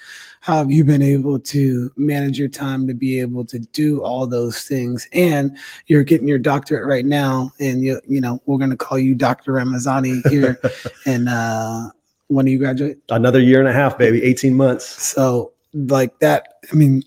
[0.46, 4.28] How have you been able to manage your time to be able to do all
[4.28, 5.08] those things?
[5.12, 9.16] And you're getting your doctorate right now, and you you know we're gonna call you
[9.16, 9.54] Dr.
[9.54, 10.62] Ramezane here.
[11.08, 11.90] and uh,
[12.28, 13.00] when do you graduate?
[13.10, 14.86] Another year and a half, baby, eighteen months.
[14.86, 17.02] So like that, I mean,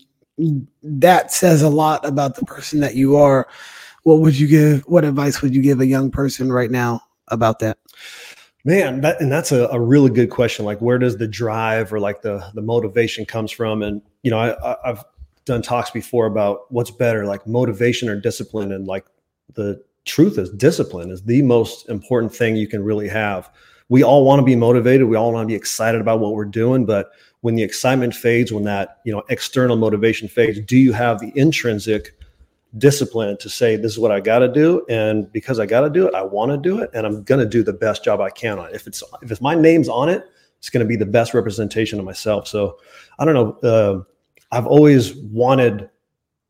[0.83, 3.47] that says a lot about the person that you are.
[4.03, 4.81] What would you give?
[4.81, 7.77] What advice would you give a young person right now about that?
[8.69, 10.63] Man, that, and that's a, a really good question.
[10.63, 13.81] Like, where does the drive or like the the motivation comes from?
[13.81, 15.03] And you know, I, I've
[15.45, 18.71] done talks before about what's better, like motivation or discipline.
[18.71, 19.07] And like
[19.55, 23.49] the truth is, discipline is the most important thing you can really have.
[23.87, 25.07] We all want to be motivated.
[25.07, 27.09] We all want to be excited about what we're doing, but
[27.41, 31.31] when the excitement fades, when that you know external motivation fades, do you have the
[31.33, 32.18] intrinsic
[32.77, 35.89] discipline to say this is what I got to do, and because I got to
[35.89, 38.21] do it, I want to do it, and I'm going to do the best job
[38.21, 38.75] I can on it.
[38.75, 40.25] If it's if it's my name's on it,
[40.59, 42.47] it's going to be the best representation of myself.
[42.47, 42.77] So
[43.17, 43.69] I don't know.
[43.69, 44.03] Uh,
[44.51, 45.89] I've always wanted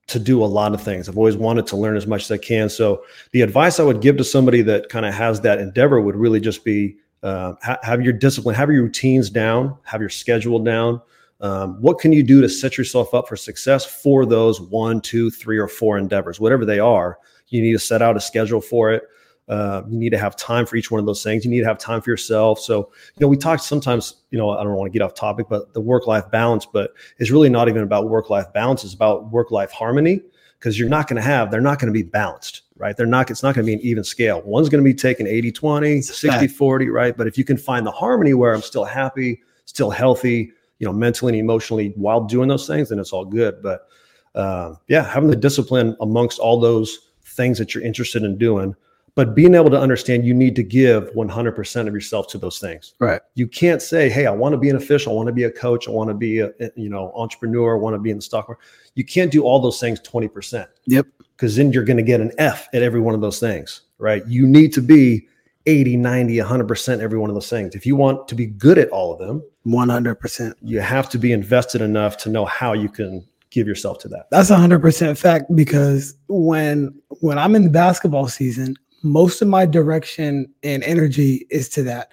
[0.07, 1.07] to do a lot of things.
[1.07, 2.67] I've always wanted to learn as much as I can.
[2.67, 6.15] So the advice I would give to somebody that kind of has that endeavor would
[6.15, 10.59] really just be uh, ha- have your discipline, have your routines down, have your schedule
[10.59, 11.01] down.
[11.41, 15.29] Um, what can you do to set yourself up for success for those one, two,
[15.31, 17.19] three, or four endeavors, whatever they are?
[17.47, 19.03] You need to set out a schedule for it.
[19.47, 21.43] Uh, you need to have time for each one of those things.
[21.43, 22.59] You need to have time for yourself.
[22.59, 25.47] So, you know, we talk sometimes, you know, I don't want to get off topic,
[25.49, 28.83] but the work life balance, but it's really not even about work life balance.
[28.83, 30.21] It's about work life harmony
[30.59, 32.95] because you're not going to have, they're not going to be balanced right?
[32.97, 34.41] They're not, it's not going to be an even scale.
[34.43, 37.15] One's going to be taking 80 20, 60 40, right?
[37.15, 40.93] But if you can find the harmony where I'm still happy, still healthy, you know,
[40.93, 43.61] mentally and emotionally while doing those things, then it's all good.
[43.61, 43.87] But
[44.35, 48.75] uh, yeah, having the discipline amongst all those things that you're interested in doing,
[49.15, 52.93] but being able to understand you need to give 100% of yourself to those things.
[52.99, 53.21] Right.
[53.35, 55.51] You can't say, "Hey, I want to be an official, I want to be a
[55.51, 58.21] coach, I want to be a you know entrepreneur, I want to be in the
[58.21, 58.63] stock market."
[58.95, 60.67] You can't do all those things 20%.
[60.87, 61.05] Yep
[61.39, 64.27] because then you're going to get an F at every one of those things, right?
[64.27, 65.25] You need to be
[65.67, 67.75] 80, 90, 100% every one of those things.
[67.75, 71.31] If you want to be good at all of them, 100%, you have to be
[71.31, 74.29] invested enough to know how you can give yourself to that.
[74.31, 80.51] That's 100% fact because when when I'm in the basketball season, most of my direction
[80.63, 82.09] and energy is to that.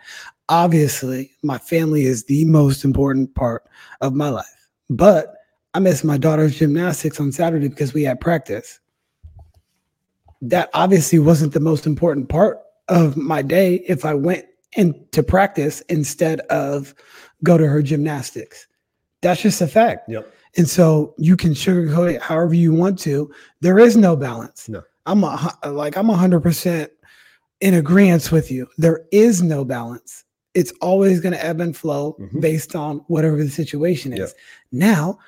[0.48, 3.64] Obviously, my family is the most important part
[4.00, 4.46] of my life.
[4.88, 5.34] But
[5.74, 8.80] I miss my daughter's gymnastics on Saturday because we had practice
[10.40, 15.80] that obviously wasn't the most important part of my day if I went into practice
[15.88, 16.94] instead of
[17.42, 18.66] go to her gymnastics.
[19.22, 20.08] That's just a fact.
[20.08, 20.32] Yep.
[20.56, 23.32] And so you can sugarcoat it however you want to.
[23.60, 24.68] There is no balance.
[24.68, 24.82] No.
[25.04, 26.90] I'm a, like I'm hundred percent
[27.60, 28.68] in agreement with you.
[28.78, 30.24] There is no balance.
[30.54, 32.40] It's always going to ebb and flow mm-hmm.
[32.40, 34.18] based on whatever the situation is.
[34.18, 34.30] Yep.
[34.72, 35.18] Now,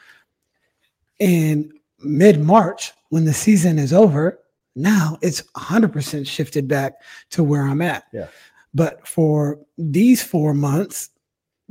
[1.18, 4.40] in mid March, when the season is over,
[4.74, 6.94] now it's 100% shifted back
[7.30, 8.04] to where I'm at.
[8.12, 8.28] Yeah.
[8.74, 11.10] But for these four months,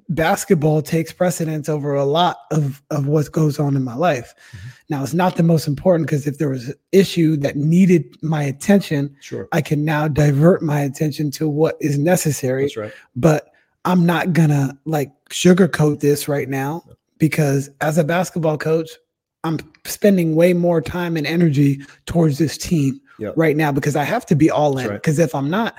[0.10, 4.34] basketball takes precedence over a lot of, of what goes on in my life.
[4.50, 4.68] Mm-hmm.
[4.90, 8.44] Now, it's not the most important because if there was an issue that needed my
[8.44, 9.48] attention, sure.
[9.52, 12.64] I can now divert my attention to what is necessary.
[12.64, 12.94] That's right.
[13.16, 13.54] But
[13.86, 16.84] I'm not going to like sugarcoat this right now
[17.18, 18.90] because as a basketball coach,
[19.44, 23.34] I'm spending way more time and energy towards this team yep.
[23.36, 24.92] right now because I have to be all in.
[24.92, 25.26] Because right.
[25.26, 25.76] if I'm not,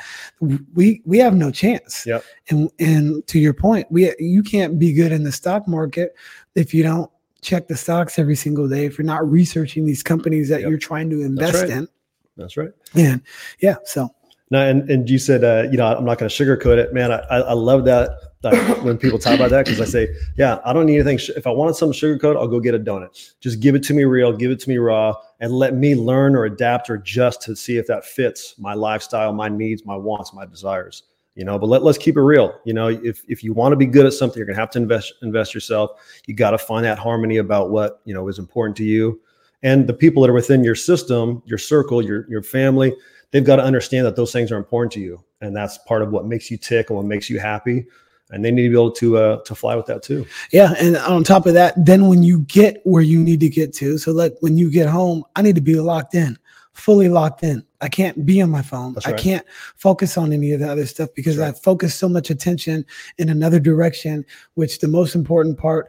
[0.75, 2.07] we we have no chance.
[2.07, 2.25] Yep.
[2.51, 6.15] And and to your point, we you can't be good in the stock market
[6.55, 8.87] if you don't check the stocks every single day.
[8.87, 10.71] If you're not researching these companies that yep.
[10.71, 11.79] you're trying to invest That's right.
[11.79, 11.89] in.
[12.37, 12.71] That's right.
[12.95, 13.23] And
[13.61, 14.15] yeah, so
[14.51, 17.13] no, and, and you said, uh, you know, I'm not going to sugarcoat it, man.
[17.13, 18.11] I, I love that,
[18.43, 21.19] that when people talk about that because I say, yeah, I don't need anything.
[21.37, 23.35] If I wanted some sugarcoat, I'll go get a donut.
[23.41, 26.37] Just give it to me real, give it to me raw, and let me learn
[26.37, 30.33] or adapt or adjust to see if that fits my lifestyle, my needs, my wants,
[30.33, 31.05] my desires.
[31.35, 32.59] You know, but let, let's keep it real.
[32.65, 34.79] You know, if if you want to be good at something, you're gonna have to
[34.81, 35.93] invest invest yourself.
[36.27, 39.21] You got to find that harmony about what you know is important to you,
[39.63, 42.93] and the people that are within your system, your circle, your your family
[43.31, 46.11] they've got to understand that those things are important to you, and that's part of
[46.11, 47.87] what makes you tick and what makes you happy.
[48.31, 50.27] And they need to be able to uh, to fly with that too.
[50.53, 53.73] Yeah, and on top of that, then when you get where you need to get
[53.75, 56.39] to, so like when you get home, I need to be locked in
[56.79, 57.65] fully locked in.
[57.81, 58.95] I can't be on my phone.
[58.95, 59.45] That's I can't
[59.77, 62.87] focus on any of the other stuff because That's I focus so much attention
[63.19, 65.89] in another direction, which the most important part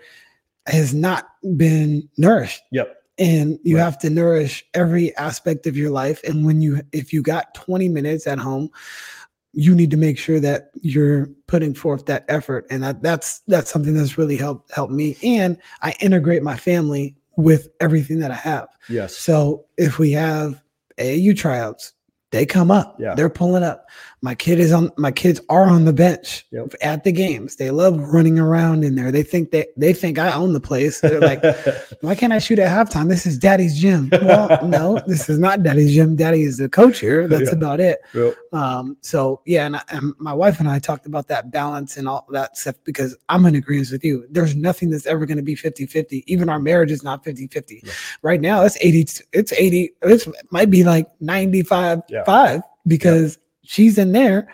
[0.66, 2.62] has not been nourished.
[2.72, 2.96] Yep.
[3.20, 3.84] And you Right.
[3.84, 6.22] have to nourish every aspect of your life.
[6.24, 8.70] And when you, if you got 20 minutes at home,
[9.54, 12.66] you need to make sure that you're putting forth that effort.
[12.70, 15.18] And that, that's, that's something that's really helped, helped me.
[15.24, 18.68] And I integrate my family with everything that I have.
[18.90, 19.18] Yes.
[19.18, 20.62] So if we have
[20.98, 21.94] AAU tryouts,
[22.32, 22.96] they come up.
[23.00, 23.16] Yeah.
[23.16, 23.88] They're pulling up.
[24.22, 26.74] My kid is on my kids are on the bench Yep.
[26.82, 27.56] at the games.
[27.56, 29.12] They love running around in there.
[29.14, 31.00] They think that they think I own the place.
[31.00, 31.42] They're like,
[32.02, 33.08] why can't I shoot at halftime?
[33.08, 34.10] This is daddy's gym.
[34.12, 36.18] Well, no, this is not daddy's gym.
[36.18, 37.28] Daddy is the coach here.
[37.30, 37.56] That's Yeah.
[37.56, 38.00] about it.
[38.14, 38.36] Yep.
[38.52, 42.08] Um, so yeah, and, I, and my wife and I talked about that balance and
[42.10, 44.26] all that stuff because I'm in agreement with you.
[44.30, 46.26] There's nothing that's ever going to be 50 50.
[46.28, 47.82] Even our marriage is not 50 50.
[47.86, 47.92] Yeah.
[48.22, 52.19] Right now, it's 80, it's 80, it's it might be like 95 Yeah.
[52.26, 54.48] 5 because she's in there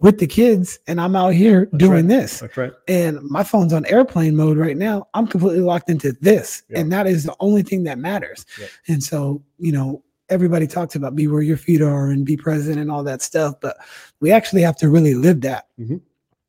[0.00, 2.72] with the kids and I'm out here doing this That's right.
[2.86, 5.08] and my phone's on airplane mode right now.
[5.14, 6.80] I'm completely locked into this, Yeah.
[6.80, 8.46] and that is the only thing that matters.
[8.60, 8.66] Yeah.
[8.86, 12.78] And so, you know, everybody talks about be where your feet are and be present
[12.78, 13.76] and all that stuff, but
[14.20, 15.66] we actually have to really live that.
[15.80, 16.00] Mhm.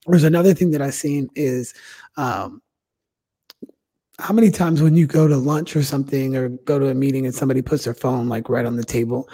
[0.05, 1.73] There's another thing that I've seen is
[2.17, 2.61] um,
[4.19, 7.25] how many times when you go to lunch or something or go to a meeting
[7.25, 9.29] and somebody puts their phone like right on the table,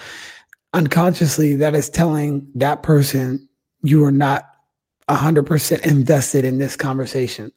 [0.76, 3.48] unconsciously that is telling that person
[3.82, 4.44] you are not
[5.10, 7.52] 100% invested in this conversation.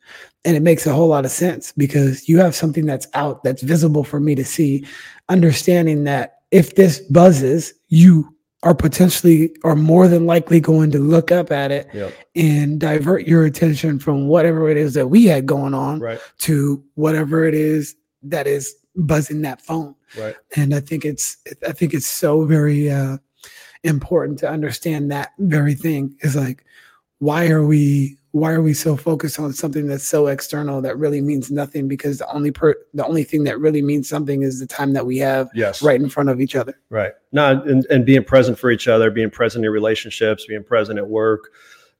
[0.45, 3.63] And it makes a whole lot of sense because you have something that's out that's
[3.63, 4.87] visible for me to see,
[5.29, 11.31] understanding that if this buzzes, you are potentially or more than likely going to look
[11.33, 12.13] up at it Yep.
[12.37, 16.21] and divert your attention from whatever it is that we had going on Right.
[16.39, 20.37] to whatever it is that is buzzing that phone Right.
[20.57, 23.19] and i think it's i think it's so very uh
[23.85, 26.65] important to understand that very thing is like
[27.19, 31.21] why are we why are we so focused on something that's so external that really
[31.21, 34.67] means nothing because the only per the only thing that really means something is the
[34.67, 35.83] time that we have Yes.
[35.83, 37.13] right in front of each other Right.
[37.33, 41.09] No, and, and being present for each other, being present in relationships, being present at
[41.09, 41.51] work.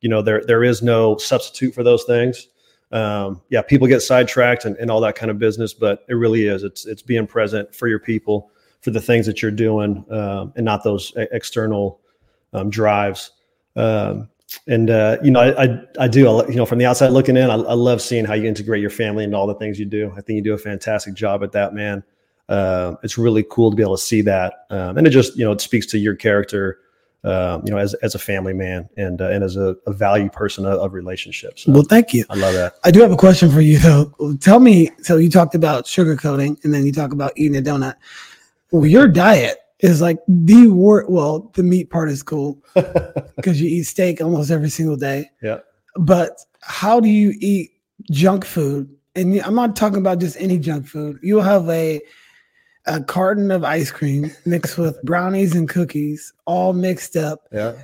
[0.01, 2.49] You know, there there is no substitute for those things.
[2.91, 6.47] Um, yeah, people get sidetracked and, and all that kind of business, but it really
[6.47, 6.63] is.
[6.63, 10.65] It's it's being present for your people, for the things that you're doing, um, and
[10.65, 12.01] not those external
[12.53, 13.33] um, drives.
[13.77, 14.29] Um,
[14.67, 17.51] and uh, you know, I, I I do you know from the outside looking in,
[17.51, 20.13] I, I love seeing how you integrate your family into all the things you do.
[20.17, 22.03] I think you do a fantastic job at that, man
[22.49, 25.45] uh, it's really cool to be able to see that, um, and it just you
[25.45, 26.81] know it speaks to your character,
[27.25, 30.31] um, you know, as as a family man and uh, and as a, a value
[30.31, 31.65] person of, of relationships.
[31.65, 32.75] So well thank you I love that.
[32.85, 34.13] I do have a question for you though.
[34.41, 37.97] Tell me, so you talked about sugarcoating and then you talk about eating a donut.
[38.71, 42.63] Well, your diet is like the wor Well, the meat part is cool
[43.37, 45.31] because you eat steak almost every single day.
[45.43, 45.59] Yeah.
[45.97, 47.73] But how do you eat
[48.11, 48.95] junk food?
[49.17, 51.19] And I'm not talking about just any junk food.
[51.23, 52.01] You'll have a
[52.89, 57.75] a carton of ice cream mixed with brownies and cookies, all mixed up Yeah,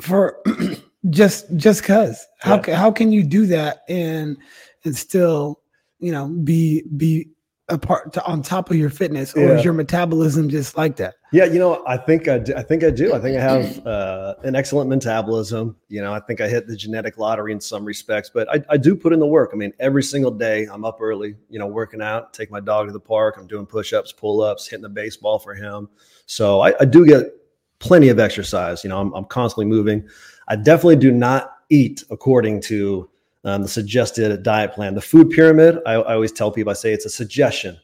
[0.00, 0.42] for
[1.10, 2.76] just just cuz how Yeah.
[2.76, 4.36] how can you do that and
[4.84, 5.60] and still
[6.00, 7.28] you know be be
[7.72, 9.58] a part to, on top of your fitness or Yeah.
[9.58, 11.46] is your metabolism just like that yeah.
[11.46, 13.14] You know, I think I do, I think I do.
[13.14, 15.76] I think I have uh, an excellent metabolism.
[15.88, 18.76] You know, I think I hit the genetic lottery in some respects, but I, I
[18.76, 19.50] do put in the work.
[19.54, 21.34] I mean, every single day I'm up early.
[21.48, 23.36] You know, working out, take my dog to the park.
[23.38, 25.88] I'm doing push-ups, pull-ups, hitting the baseball for him.
[26.26, 27.32] So I, I do get
[27.78, 28.84] plenty of exercise.
[28.84, 30.06] You know, I'm, I'm constantly moving.
[30.48, 33.08] I definitely do not eat according to
[33.44, 34.94] um, the suggested diet plan.
[34.94, 37.78] The food pyramid, I, I always tell people, I say it's a suggestion.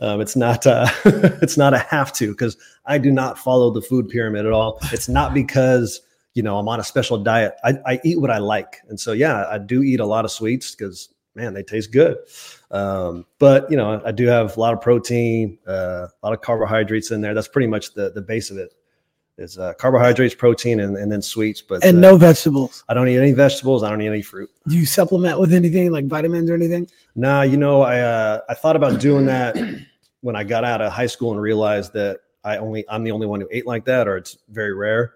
[0.00, 3.82] Um, it's not, uh, it's not a have to because I do not follow the
[3.82, 4.78] food pyramid at all.
[4.92, 6.00] It's not because
[6.34, 7.54] you know I'm on a special diet.
[7.64, 10.30] I, I eat what I like, and so yeah, I do eat a lot of
[10.30, 12.18] sweets because man, they taste good.
[12.70, 16.40] Um, but you know, I do have a lot of protein, uh, a lot of
[16.40, 17.34] carbohydrates in there.
[17.34, 18.74] That's pretty much the the base of it.
[19.38, 21.62] Is uh, carbohydrates, protein, and, and then sweets.
[21.62, 23.82] But and uh, no vegetables I don't eat any vegetables.
[23.82, 24.50] I don't eat any fruit.
[24.68, 28.54] do you supplement with anything like vitamins or anything Nah, you know, I uh, I
[28.54, 29.56] thought about doing that
[30.20, 33.26] when I got out of high school and realized that I only I'm the only
[33.26, 35.14] one who ate like that, or it's very rare.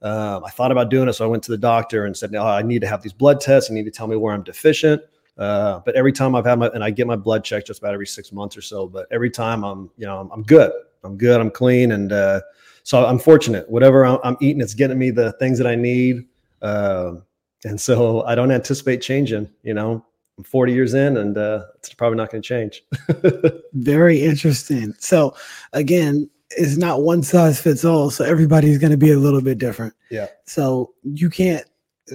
[0.00, 2.46] Um, I thought about doing it, so I went to the doctor and said, "No,
[2.46, 3.70] I need to have these blood tests.
[3.70, 5.02] I need to tell me where I'm deficient."
[5.38, 7.94] Uh, but every time I've had my and I get my blood checked just about
[7.94, 8.86] every six months or so.
[8.86, 10.72] But every time I'm, you know, I'm, I'm good.
[11.02, 11.40] I'm good.
[11.40, 12.40] I'm clean, and uh,
[12.88, 13.68] so I'm fortunate.
[13.68, 16.26] Whatever I'm, eating, it's getting me the things that I need.
[16.62, 17.22] Um,
[17.64, 19.50] and so I don't anticipate changing.
[19.62, 20.04] You know,
[20.38, 22.82] I'm 40 years in, and uh, it's probably not going to change.
[23.74, 25.36] very interesting so
[25.72, 28.10] again it's not one size fits all.
[28.10, 29.94] So everybody's going to be a little bit different.
[30.10, 30.28] Yeah.
[30.46, 31.64] So you can't,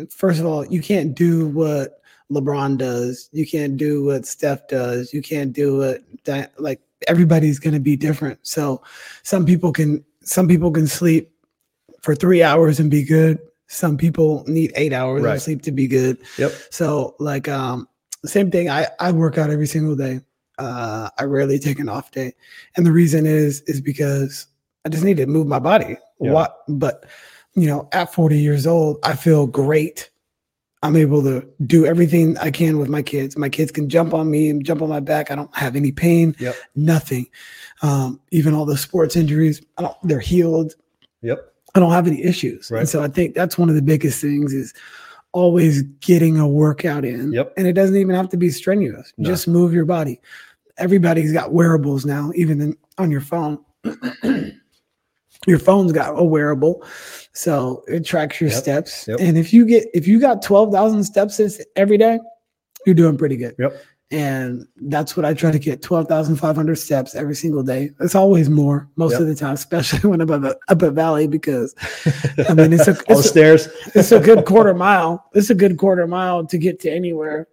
[0.10, 2.02] first of all, you can't do what
[2.32, 3.30] LeBron does.
[3.32, 5.14] You can't do what Steph does.
[5.14, 8.40] You can't do what that, like everybody's going to be different.
[8.44, 8.82] So
[9.22, 11.32] some people can, some people can sleep
[12.02, 13.40] for three hours and be good.
[13.68, 15.36] Some people need eight hours Right.
[15.36, 16.18] of sleep to be good.
[16.38, 16.52] Yep.
[16.70, 17.88] So like, um,
[18.26, 18.70] same thing.
[18.70, 20.22] I, I work out every single day.
[20.60, 22.34] Uh, I rarely take an off day.
[22.78, 24.48] And the reason is, is because
[24.86, 25.98] I just need to move my body.
[26.20, 26.32] Yeah.
[26.32, 27.06] What, but
[27.56, 30.10] you know, at 40 years old, I feel great.
[30.84, 33.38] I'm able to do everything I can with my kids.
[33.38, 35.32] My kids can jump on me and jump on my back.
[35.32, 36.56] I don't have any pain, Yep.
[36.76, 37.26] nothing.
[37.82, 40.74] Um, even all the sports injuries, I don't, they're healed.
[41.22, 41.40] Yep.
[41.74, 42.70] I don't have any issues.
[42.70, 42.82] Right.
[42.82, 44.74] And so I think that's one of the biggest things is
[45.32, 47.32] always getting a workout in.
[47.32, 47.54] Yep.
[47.58, 49.14] And it doesn't even have to be strenuous.
[49.18, 49.30] No.
[49.30, 50.20] Just move your body.
[50.78, 53.58] Everybody's got wearables now, even in, on your phone.
[55.48, 56.84] your phone's got a wearable.
[57.34, 58.60] So it tracks your Yep.
[58.60, 59.08] steps.
[59.08, 59.20] Yep.
[59.20, 61.40] And if you get if you got 12,000 steps
[61.76, 62.20] every day,
[62.86, 63.56] you're doing pretty good.
[63.60, 63.76] Yep.
[64.12, 67.90] And that's what I try to get 12,500 steps every single day.
[68.00, 69.22] It's always more most Yep.
[69.22, 71.74] of the time, especially when I'm up at, up at Valley because
[72.48, 73.68] I mean, it's a, All it's a, stairs.
[73.96, 75.26] it's a good quarter mile.
[75.34, 77.48] It's a good quarter mile to get to anywhere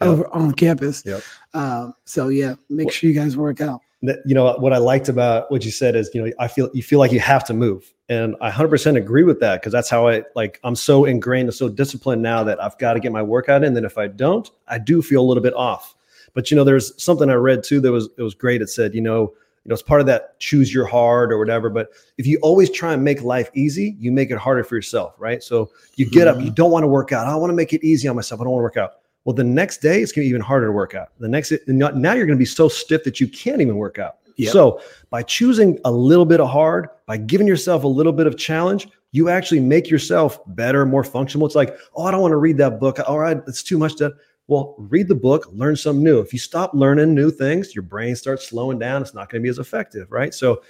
[0.00, 0.08] Yep.
[0.08, 1.02] over on campus.
[1.06, 1.22] Yep.
[1.54, 3.80] Um, so yeah, make sure you guys work out.
[4.02, 6.70] That- you know what I liked about what you said is you know I feel
[6.72, 7.92] you feel like you have to move.
[8.08, 11.54] And I 100% agree with that because that's how I like I'm so ingrained and
[11.54, 13.74] so disciplined now that I've got to get my workout in.
[13.74, 15.94] Then if I don't I do feel a little bit off.
[16.34, 18.62] But you know there's something I read too that was it was great.
[18.62, 19.32] It said you know
[19.64, 22.70] you know it's part of that choose your hard or whatever but if you always
[22.70, 25.42] try and make life easy you make it harder for yourself right?
[25.42, 26.46] So you get up mm-hmm.
[26.46, 27.26] you don't want to work out.
[27.26, 28.40] I want to make it easy on myself.
[28.40, 28.94] I don't want to work out
[29.30, 31.10] well, the next day it's going to be even harder to work out.
[31.20, 34.16] The next now you're going to be so stiff that you can't even work out.
[34.38, 34.52] Yep.
[34.52, 38.36] So by choosing a little bit of hard, by giving yourself a little bit of
[38.36, 41.46] challenge, you actually make yourself better, more functional.
[41.46, 42.98] It's like, oh, I don't want to read that book.
[43.06, 44.12] All right, it's too much to.
[44.48, 46.18] Well, read the book, learn something new.
[46.18, 49.00] If you stop learning new things, your brain starts slowing down.
[49.00, 50.34] It's not going to be as effective, right?
[50.34, 50.62] So,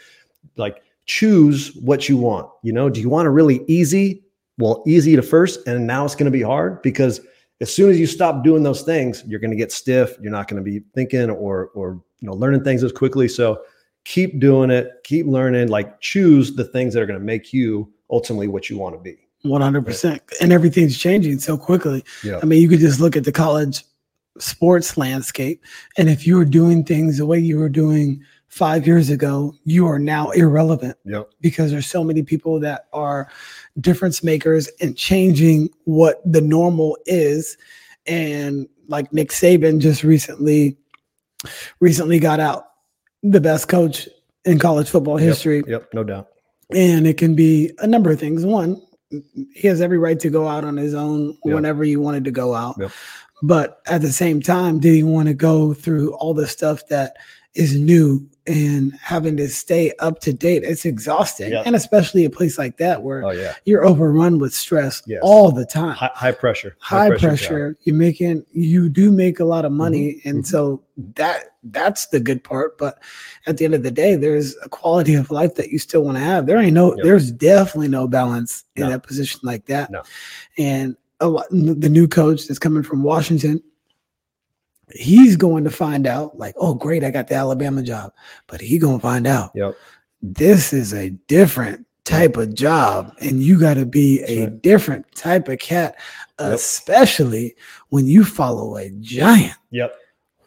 [0.56, 2.50] like, choose what you want.
[2.62, 4.22] You know, do you want a really easy?
[4.58, 7.22] Well, easy to first, and now it's going to be hard because
[7.60, 10.16] as soon as you stop doing those things, you're going to get stiff.
[10.20, 13.28] You're not going to be thinking or or you know learning things as quickly.
[13.28, 13.62] So
[14.04, 15.68] keep doing it, keep learning.
[15.68, 19.00] Like choose the things that are going to make you ultimately what you want to
[19.00, 19.16] be.
[19.44, 20.20] 100%.
[20.40, 22.04] And everything's changing so quickly.
[22.22, 22.40] Yeah.
[22.42, 23.84] I mean, you could just look at the college
[24.38, 25.64] sports landscape.
[25.96, 29.86] And if you were doing things the way you were doing five years ago, you
[29.86, 31.30] are now irrelevant Yep.
[31.40, 33.30] because there's so many people that are
[33.80, 37.56] difference makers and changing what the normal is.
[38.06, 40.76] And like Nick Saban just recently
[41.78, 42.64] recently got out
[43.22, 44.08] the best coach
[44.44, 45.62] in college football history.
[45.66, 45.94] Yep.
[45.94, 46.28] No doubt.
[46.74, 48.44] And it can be a number of things.
[48.44, 48.80] One,
[49.54, 51.54] he has every right to go out on his own Yeah.
[51.54, 52.76] whenever he wanted to go out.
[52.78, 52.90] Yep.
[53.42, 57.16] But at the same time, did he want to go through all the stuff that
[57.54, 60.64] is new and having to stay up to date?
[60.64, 61.52] It's exhausting.
[61.52, 61.62] Yeah.
[61.64, 63.54] And especially a place like that where Oh yeah.
[63.64, 65.20] you're overrun with stress Yes.
[65.22, 65.94] all the time.
[65.94, 66.76] High, high pressure.
[66.80, 67.20] High, job.
[67.20, 67.76] pressure.
[67.84, 70.20] You're making you do make a lot of money.
[70.24, 70.46] And mhm.
[70.46, 70.82] so
[71.14, 72.76] that that's the good part.
[72.78, 72.98] But
[73.46, 76.16] at the end of the day, there's a quality of life that you still want
[76.16, 76.46] to have.
[76.46, 77.04] There ain't no, Yep.
[77.04, 78.90] there's definitely no balance in No.
[78.90, 79.90] that position like that.
[79.90, 80.02] No.
[80.58, 83.62] And a lot, the new coach that's coming from Washington,
[84.94, 88.12] he's going to find out, like, oh, great, I got the Alabama job.
[88.46, 89.74] But he gonna find out Yep.
[90.22, 94.62] this is a different type of job and you got to be a right.
[94.62, 95.96] different type of cat
[96.40, 96.52] Yep.
[96.54, 97.54] especially
[97.90, 99.94] when you follow a giant Yep.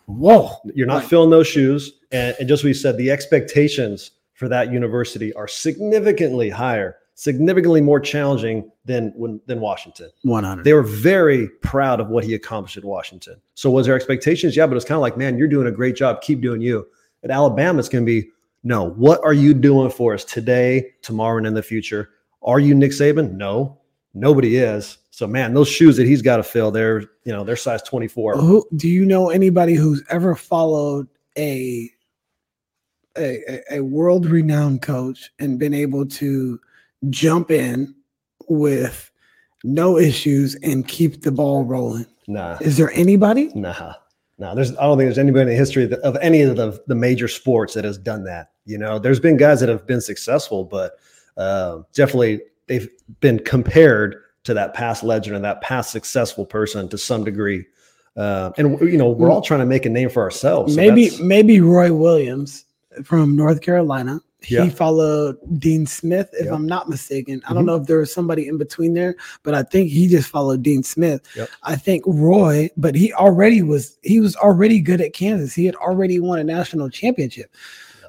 [0.07, 1.09] whoa You're not Right.
[1.09, 1.93] filling those shoes.
[2.11, 7.99] And, and just you said, the expectations for that university are significantly higher, significantly more
[7.99, 10.09] challenging than when than Washington.
[10.23, 13.39] 100 They were very proud of what he accomplished at Washington.
[13.55, 14.55] So was there expectations?
[14.55, 16.21] Yeah, but it's kind of like, man, you're doing a great job.
[16.21, 16.87] Keep doing you.
[17.23, 18.29] At Alabama, it's going to be,
[18.63, 22.09] no, what are you doing for us today, tomorrow, and in the future?
[22.41, 23.33] Are you Nick Saban?
[23.33, 23.79] No,
[24.13, 24.97] nobody is.
[25.11, 28.37] So man, those shoes that he's got to fill, they're you know they're size 24.
[28.37, 31.07] who do you know anybody who's ever followed
[31.37, 31.89] a
[33.17, 36.59] a, a- a world renowned coach and been able to
[37.09, 37.93] jump in
[38.47, 39.11] with
[39.63, 43.93] no issues and keep the ball rolling Nah, is there anybody nah,
[44.37, 44.55] nah.
[44.55, 47.27] There's I don't think there's anybody in the history of, any of the the major
[47.27, 48.51] sports that has done that.
[48.65, 50.93] You know, there's been guys that have been successful, but
[51.35, 52.87] uh, definitely they've
[53.19, 57.65] been compared to that past legend and that past successful person to some degree.
[58.15, 60.75] Uh, and you know, we're all trying to make a name for ourselves.
[60.75, 62.65] so maybe maybe Roy Williams
[63.03, 64.21] from North Carolina.
[64.43, 64.69] He Yeah.
[64.69, 66.53] followed Dean Smith, if Yep.
[66.53, 67.41] I'm not mistaken.
[67.47, 67.67] I don't Mhm.
[67.67, 70.83] know if there was somebody in between there, but I think he just followed Dean
[70.83, 71.21] Smith.
[71.35, 71.49] Yep.
[71.63, 75.53] I think Roy, but he already was he was already good at Kansas.
[75.53, 77.49] He had already won a national championship.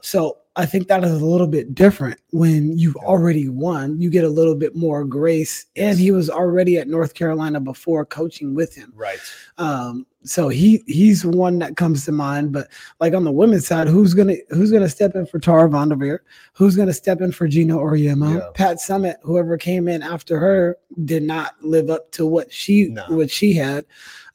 [0.02, 4.00] So I think that is a little bit different when you've already won.
[4.00, 8.04] You get a little bit more grace, and he was already at North Carolina before
[8.04, 8.92] coaching with him.
[8.94, 9.18] Right.
[9.58, 12.52] Um, so he he's one that comes to mind.
[12.52, 12.68] But
[13.00, 16.18] like on the women's side, who's gonna who's gonna step in for Tara VanDerveer?
[16.54, 18.38] Who's gonna step in for Geno Auriemma?
[18.38, 18.48] Yeah.
[18.54, 23.04] Pat Summitt, whoever came in after her, did not live up to what she No.
[23.08, 23.84] what she had.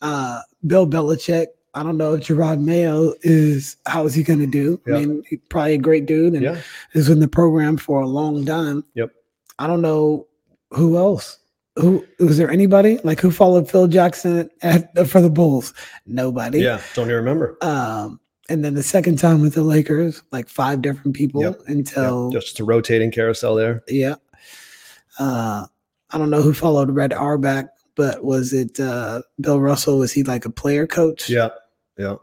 [0.02, 1.48] Uh, Bill Belichick.
[1.76, 4.82] I don't know if Jerod Mayo is how is he going to do?
[4.88, 4.96] Yeah.
[4.96, 6.58] I mean, he's probably a great dude and Yeah.
[6.94, 8.84] is in the program for a long time.
[8.96, 9.12] Yep.
[9.60, 10.26] I don't know
[10.72, 11.38] who else.
[11.76, 15.74] Who was there anybody like who followed Phil Jackson at for the Bulls?
[16.06, 16.60] Nobody.
[16.62, 16.82] Yeah.
[16.94, 17.58] Don't even remember.
[17.62, 21.62] Um, and then the second time with the Lakers, like five different people Yep.
[21.68, 22.40] until Yeah.
[22.40, 23.84] Just a rotating carousel there.
[23.88, 24.16] yeah.
[25.20, 25.66] Uh,
[26.12, 30.00] I don't know who followed Red Auerbach, but was it uh, Bill Russell?
[30.00, 31.30] Was he like a player coach?
[31.30, 31.50] Yeah.
[31.98, 32.16] Yeah.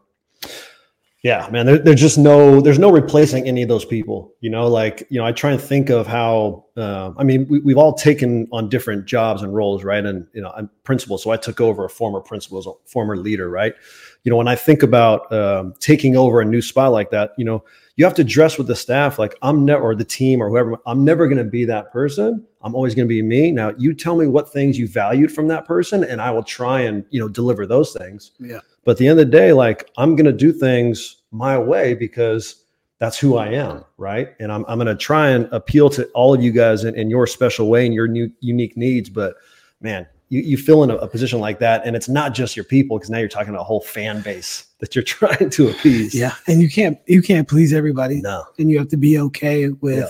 [1.27, 4.33] Yeah, man, there, there's just no, there's no replacing any of those people.
[4.43, 7.59] You know, like, you know, I try and think of how, uh, I mean, we,
[7.59, 10.07] we've all taken on different jobs and roles, right?
[10.07, 13.17] And, you know, I'm principal, so I took over a former principal as a former
[13.17, 13.75] leader, right?
[14.23, 17.45] You know, when I think about um, taking over a new spot like that, you
[17.45, 17.65] know,
[17.97, 20.77] you have to dress with the staff like I'm never, or the team or whoever,
[20.87, 22.47] I'm never going to be that person.
[22.63, 23.51] I'm always going to be me.
[23.51, 26.83] Now, you tell me what things you valued from that person, and I will try
[26.83, 28.31] and, you know, deliver those things.
[28.39, 28.61] Yeah.
[28.87, 31.93] But at the end of the day, like I'm going to do things my way
[31.95, 32.63] because
[33.01, 34.29] that's who I am, right?
[34.41, 37.11] And I'm, I'm going to try and appeal to all of you guys in, in
[37.11, 39.11] your special way and your new unique needs.
[39.11, 39.35] But
[39.81, 42.65] man, you, you fill in a, a position like that, and it's not just your
[42.65, 46.15] people because now you're talking about a whole fan base that you're trying to appease.
[46.15, 46.35] Yeah.
[46.47, 48.21] And you can't you can't please everybody.
[48.23, 48.45] No.
[48.59, 50.09] and you have to be okay with Yeah.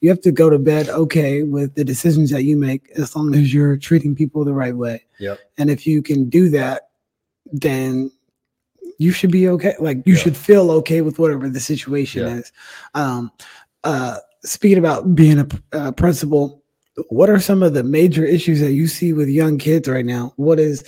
[0.00, 3.34] you have to go to bed okay with the decisions that you make as long
[3.34, 6.88] as you're treating people the right way yeah and if you can do that
[7.52, 8.10] then
[8.98, 10.20] you should be okay like you Yeah.
[10.20, 12.36] should feel okay with whatever the situation Yeah.
[12.36, 12.52] is
[12.94, 13.30] um
[13.84, 16.62] uh speaking about being a uh, principal
[17.08, 20.32] what are some of the major issues that you see with young kids right now
[20.36, 20.84] what is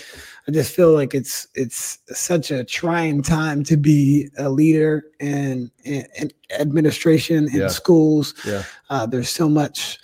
[0.46, 5.70] i just feel like it's it's such a trying time to be a leader in
[5.84, 6.30] in, in
[6.60, 7.68] administration in Yeah.
[7.68, 8.62] schools Yeah.
[8.90, 9.98] uh, there's so much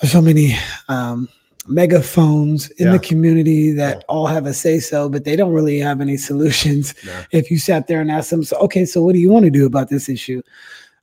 [0.00, 0.56] there's so many
[0.88, 1.28] um
[1.68, 2.92] megaphones in Yeah.
[2.92, 4.02] the community that Yeah.
[4.08, 7.12] all have a say so but they don't really have any solutions No.
[7.32, 9.50] if you sat there and asked them so okay so what do you want to
[9.50, 10.42] do about this issue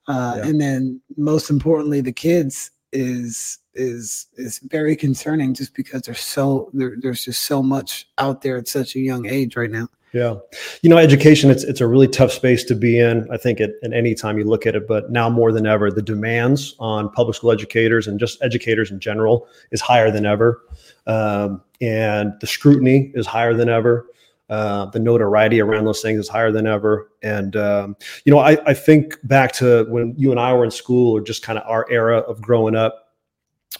[0.07, 0.47] uh, Yeah.
[0.49, 6.69] and then most importantly the kids is is is very concerning just because there's so
[6.73, 10.35] there, there's just so much out there at such a young age right now Yeah.
[10.83, 13.27] You know, education, it's it's a really tough space to be in.
[13.31, 15.89] I think at, at any time you look at it, but now more than ever,
[15.89, 20.61] the demands on public school educators and just educators in general is higher than ever.
[21.07, 24.05] Um, and the scrutiny is higher than ever.
[24.49, 27.09] Uh, the notoriety around those things is higher than ever.
[27.23, 30.69] And, um, you know, I, I think back to when you and I were in
[30.69, 33.13] school or just kind of our era of growing up,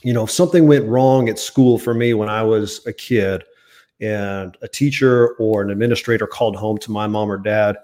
[0.02, 3.44] you know, if something went wrong at school for me when I was a kid,
[4.04, 7.78] and a teacher or an administrator called home to my mom or dad,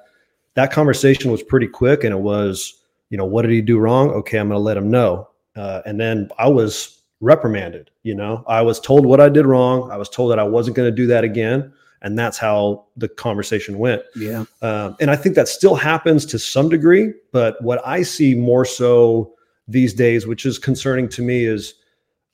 [0.55, 2.03] that conversation was pretty quick.
[2.03, 2.73] And it was,
[3.09, 4.09] you know, what did he do wrong?
[4.09, 5.29] Okay, I'm going to let him know.
[5.55, 7.89] Uh, and then I was reprimanded.
[8.03, 9.89] You know, I was told what I did wrong.
[9.91, 11.71] I was told that I wasn't going to do that again.
[12.01, 14.03] And that's how the conversation went.
[14.15, 17.13] yeah Um, and I think that still happens to some degree.
[17.31, 19.33] But what I see more so
[19.67, 21.75] these days, which is concerning to me, is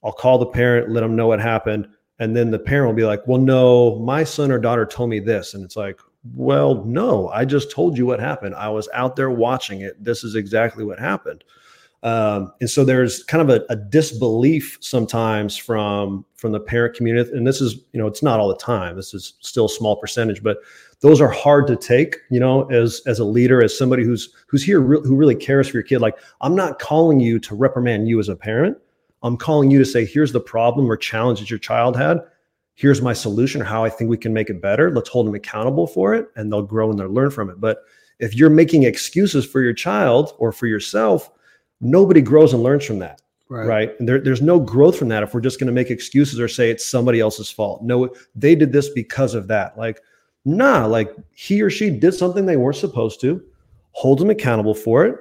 [0.04, 1.88] I'll call the parent, let them know what happened.
[2.18, 5.20] And then the parent will be like, well, no, my son or daughter told me
[5.20, 5.54] this.
[5.54, 6.00] And it's like,
[6.34, 8.54] well, no, I just told you what happened.
[8.54, 10.02] I was out there watching it.
[10.02, 11.44] This is exactly what happened.
[12.02, 17.30] Um, and so there's kind of a, a disbelief sometimes from from the parent community.
[17.32, 18.96] And this is, you know, it's not all the time.
[18.96, 20.58] This is still a small percentage, but
[21.00, 24.64] those are hard to take you know as as a leader as somebody who's who's
[24.64, 28.08] here re- who really cares for your kid like i'm not calling you to reprimand
[28.08, 28.76] you as a parent
[29.26, 32.20] i'm calling you to say here's the problem or challenge that your child had.
[32.74, 34.90] Here's my solution or how i think we can make it better.
[34.90, 37.60] Let's hold them accountable for it and they'll grow and they'll learn from it.
[37.60, 37.82] But
[38.18, 41.30] if you're making excuses for your child or for yourself
[41.80, 43.66] nobody grows and learns from that right,
[43.98, 46.48] And there, there's no growth from that if we're just going to make excuses or
[46.48, 47.82] say it's somebody else's fault.
[47.82, 49.76] No they did this because of that.
[49.76, 50.00] Like
[50.44, 53.42] nah like he or she did something they weren't supposed to.
[53.92, 55.18] Hold them accountable for it.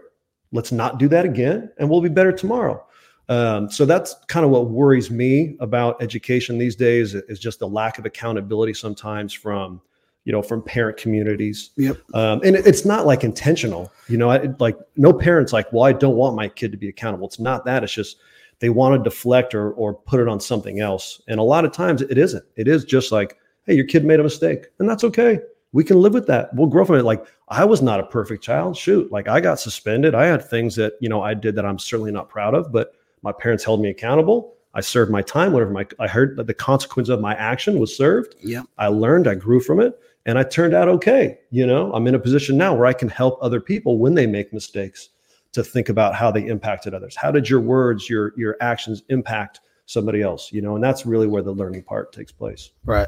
[0.52, 2.85] Let's not do that again and we'll be better tomorrow
[3.30, 7.68] um, so that's kind of what worries me about education these days is just the
[7.68, 9.82] lack of accountability sometimes from
[10.26, 11.70] you know, from parent communities.
[11.78, 11.98] Yep.
[12.16, 15.94] Um, and it's not like intentional, you know, I, like no parents like, well, I
[15.94, 17.28] don't want my kid to be accountable.
[17.28, 17.84] It's not that.
[17.84, 18.18] It's just
[18.60, 21.22] they want to deflect or or put it on something else.
[21.28, 22.44] And a lot of times it isn't.
[22.56, 25.40] It is just like, hey, your kid made a mistake, and that's okay.
[25.74, 26.54] We can live with that.
[26.56, 27.04] We'll grow from it.
[27.04, 28.76] Like I was not a perfect child.
[28.76, 30.16] Shoot, like I got suspended.
[30.16, 32.94] I had things that you know I did that I'm certainly not proud of, but
[33.26, 34.54] my parents held me accountable.
[34.76, 35.52] I served my time.
[35.52, 38.36] Whatever my I heard that the consequence of my action was served.
[38.42, 38.62] Yeah.
[38.78, 39.28] I learned.
[39.28, 41.40] I grew from it, and I turned out okay.
[41.50, 44.28] You know, I'm in a position now where I can help other people when they
[44.28, 45.10] make mistakes
[45.54, 47.16] to think about how they impacted others.
[47.16, 50.52] How did your words, your your actions impact somebody else?
[50.52, 52.70] You know, and that's really where the learning part takes place.
[52.84, 53.08] Right.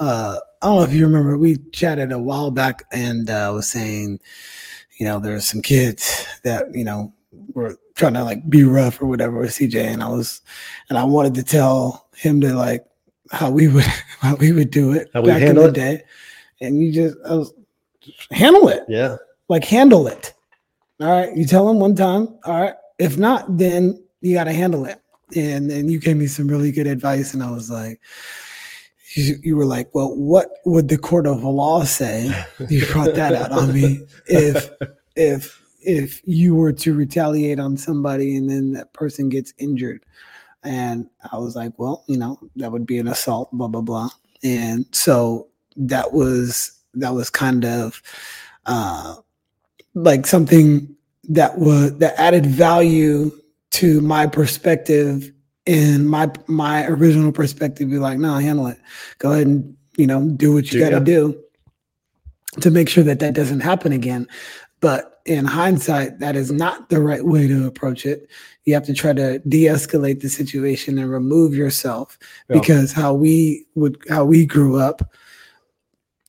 [0.00, 3.70] Uh, I don't know if you remember, we chatted a while back and uh, was
[3.70, 4.18] saying,
[4.98, 7.12] you know, there's some kids that, you know,
[7.52, 9.82] were trying to like be rough or whatever with CJ.
[9.84, 10.40] And I was,
[10.88, 12.84] and I wanted to tell him to like
[13.32, 13.84] how we would,
[14.20, 15.74] how we would do it How back in the it?
[15.74, 16.02] day.
[16.60, 17.52] And you just, I was,
[18.30, 19.16] handle it Yeah.
[19.48, 20.32] like handle it.
[21.00, 21.36] All right.
[21.36, 22.28] You tell him one time.
[22.44, 22.74] All right.
[22.98, 25.00] If not, then you got to handle it.
[25.34, 27.34] And then you gave me some really good advice.
[27.34, 28.00] And I was like,
[29.14, 32.30] you, you were like, well, what would the court of law say?
[32.68, 34.06] You brought that out on me.
[34.26, 34.70] If,
[35.16, 40.04] if, if you were to retaliate on somebody and then that person gets injured.
[40.62, 44.10] And I was like, well, you know, that would be an assault, blah, blah, blah.
[44.42, 48.02] And so that was, that was kind of,
[48.66, 49.16] uh,
[49.94, 50.94] like something
[51.28, 53.32] that was that added value
[53.70, 55.32] to my perspective
[55.66, 58.78] and my my original perspective be like no handle it
[59.18, 61.00] go ahead and you know do what you got to yeah.
[61.00, 61.42] do
[62.60, 64.28] to make sure that that doesn't happen again
[64.80, 68.28] but in hindsight that is not the right way to approach it
[68.64, 72.18] you have to try to de-escalate the situation and remove yourself
[72.48, 72.58] Yeah.
[72.60, 75.12] because how we would how we grew up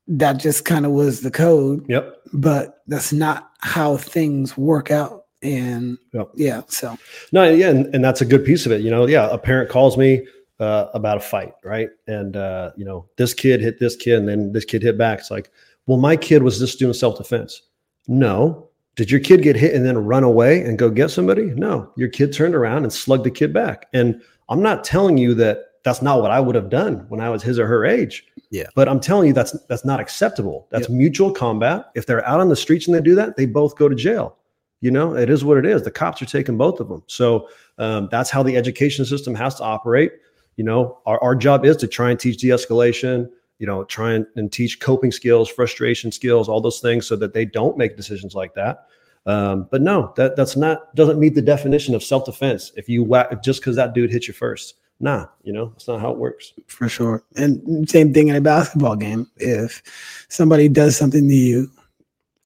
[0.08, 2.18] that just kind of was the code Yep.
[2.34, 5.26] but that's not how things work out.
[5.44, 6.30] And Yep.
[6.36, 6.98] yeah, so
[7.32, 8.82] No, yeah, and, and that's a good piece of it.
[8.82, 10.26] You know, yeah, a parent calls me
[10.60, 11.90] uh, about a fight, right?
[12.08, 15.20] And uh, you know, this kid hit this kid, and then this kid hit back.
[15.20, 15.52] It's like,
[15.86, 17.62] well, my kid was just doing self defense.
[18.08, 21.46] No, did your kid get hit and then run away and go get somebody?
[21.56, 23.88] No, your kid turned around and slugged the kid back.
[23.94, 27.30] And I'm not telling you that that's not what I would have done when I
[27.30, 28.26] was his or her age.
[28.50, 28.68] Yeah.
[28.76, 30.68] But I'm telling you that's that's not acceptable.
[30.72, 31.92] That's mutual combat.
[31.96, 34.38] If they're out on the streets and they do that, they both go to jail.
[34.82, 35.84] You know, it is what it is.
[35.84, 37.04] The cops are taking both of them.
[37.08, 40.12] So um, that's how the education system has to operate.
[40.56, 43.30] You know, our, our job is to try and teach de-escalation,
[43.60, 47.34] you know, try and, and teach coping skills, frustration skills, all those things so that
[47.34, 48.88] they don't make decisions like that.
[49.26, 52.72] Um, but no, that that's not doesn't meet the definition of self-defense.
[52.78, 56.00] If you whack just because that dude hit you first, nah, you know, that's not
[56.00, 56.54] how it works.
[56.68, 57.24] for sure.
[57.36, 59.30] And same thing in a basketball game.
[59.38, 59.84] If
[60.30, 61.70] somebody does something to you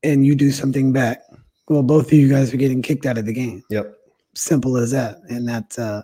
[0.01, 1.21] and you do something back,
[1.67, 3.63] well, both of you guys are getting kicked out of the game.
[3.69, 3.95] Yep.
[4.33, 5.17] Simple as that.
[5.29, 6.03] And that's uh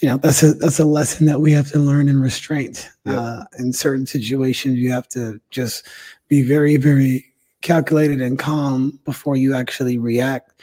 [0.00, 2.88] you know, that's a that's a lesson that we have to learn in restraint.
[3.04, 3.18] Yep.
[3.18, 5.86] Uh in certain situations you have to just
[6.28, 7.26] be very, very
[7.60, 10.62] calculated and calm before you actually react.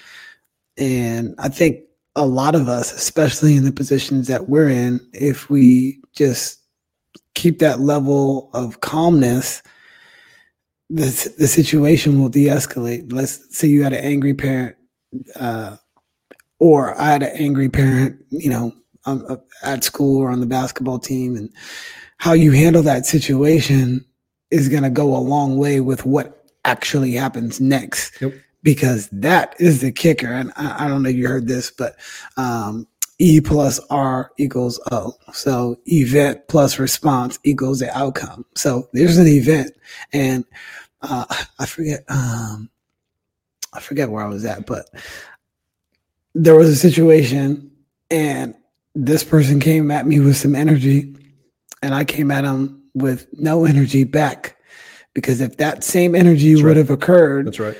[0.78, 1.82] And I think
[2.16, 6.60] a lot of us, especially in the positions that we're in, if we just
[7.36, 9.62] keep that level of calmness,
[10.90, 13.14] the, the situation will de-escalate.
[13.14, 14.76] Let's say you had an angry parent,
[15.36, 15.78] uh,
[16.60, 18.74] or I had an angry parent, you know,
[19.06, 21.50] um, uh, at school or on the basketball team, and
[22.18, 24.06] how you handle that situation
[24.52, 28.22] is going to go a long way with what actually happens next.
[28.22, 28.34] Yep.
[28.62, 30.28] Because that is the kicker.
[30.28, 31.96] And I, I don't know if you heard this, but
[32.36, 32.86] um,
[33.18, 35.14] E plus R equals O.
[35.32, 38.46] So event plus response equals the outcome.
[38.56, 39.72] So there's an event,
[40.12, 40.44] and
[41.02, 41.26] uh,
[41.58, 42.04] I forget.
[42.10, 42.70] Um,
[43.72, 44.90] I forget where I was at, but
[46.44, 47.70] there was a situation,
[48.10, 48.56] and
[48.96, 51.16] this person came at me with some energy,
[51.84, 54.56] and I came at him with no energy back.
[55.14, 56.78] Because if that same energy That's would right.
[56.78, 57.78] have occurred, That's right.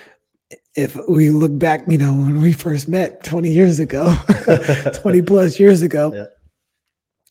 [0.76, 4.14] if we look back, you know, when we first met 20 years ago,
[4.96, 6.26] 20 plus years ago, Yeah.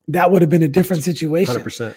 [0.08, 1.52] that would have been a different situation.
[1.52, 1.96] Hundred percent.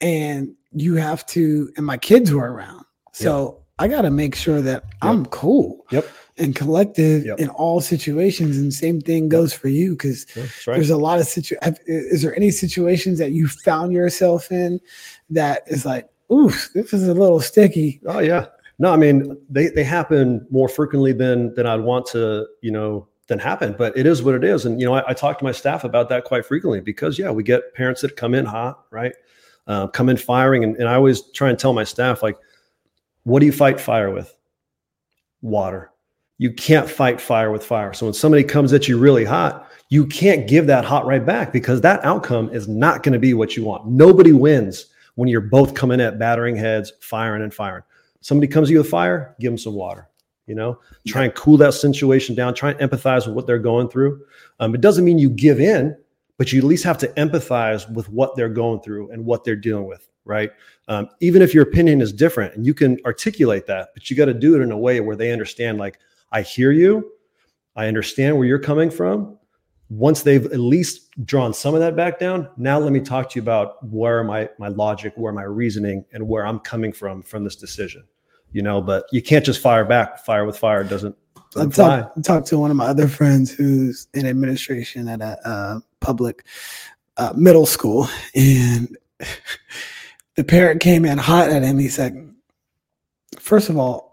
[0.00, 2.84] And you have to, and my kids were around.
[3.12, 6.06] So I got to make sure that I'm cool Yep.
[6.38, 7.38] And collective Yep.
[7.38, 8.58] in all situations.
[8.58, 10.76] And same thing goes for you because right.
[10.76, 11.56] there's a lot of situ.
[11.62, 14.80] have- Is there any situations that you found yourself in
[15.30, 18.00] that is like, ooh, this is a little sticky?
[18.06, 18.46] Oh yeah.
[18.78, 23.08] No, I mean they they happen more frequently than than I'd want to, you know,
[23.28, 23.74] than happen.
[23.76, 24.66] But it is what it is.
[24.66, 27.30] And you know, I, I talk to my staff about that quite frequently because yeah,
[27.30, 29.14] we get parents that come in hot, right?
[29.66, 32.36] Uh, come in firing, and, and I always try and tell my staff like,
[33.24, 34.32] What do you fight fire with?
[35.42, 35.90] Water.
[36.38, 37.92] You can't fight fire with fire.
[37.94, 41.52] So when somebody comes at you really hot, you can't give that hot right back
[41.52, 43.86] because that outcome is not going to be what you want.
[43.86, 47.82] Nobody wins when you're both coming at battering heads, firing and firing.
[48.20, 50.08] Somebody comes to you with fire, give them some water.
[50.46, 50.78] You know,
[51.08, 52.54] try and cool that situation down.
[52.54, 54.24] Try and empathize with what they're going through.
[54.60, 55.96] Um, it doesn't mean you give in,
[56.38, 59.56] but you at least have to empathize with what they're going through and what they're
[59.56, 60.52] dealing with, right?
[60.86, 64.26] Um, even if your opinion is different and you can articulate that, but you got
[64.26, 65.98] to do it in a way where they understand, like,
[66.32, 67.10] I hear you,
[67.76, 69.38] I understand where you're coming from.
[69.88, 73.36] Once they've at least drawn some of that back down, now let me talk to
[73.36, 77.44] you about where my my logic, where my reasoning, and where I'm coming from from
[77.44, 78.02] this decision.
[78.50, 80.24] You know, but you can't just fire back.
[80.24, 81.16] Fire with fire doesn't.
[81.56, 85.80] I talked talk to one of my other friends who's in administration at a uh,
[86.00, 86.44] public
[87.16, 88.96] uh, middle school, and
[90.36, 91.78] the parent came in hot at him.
[91.78, 92.34] He said,
[93.38, 94.05] First of all,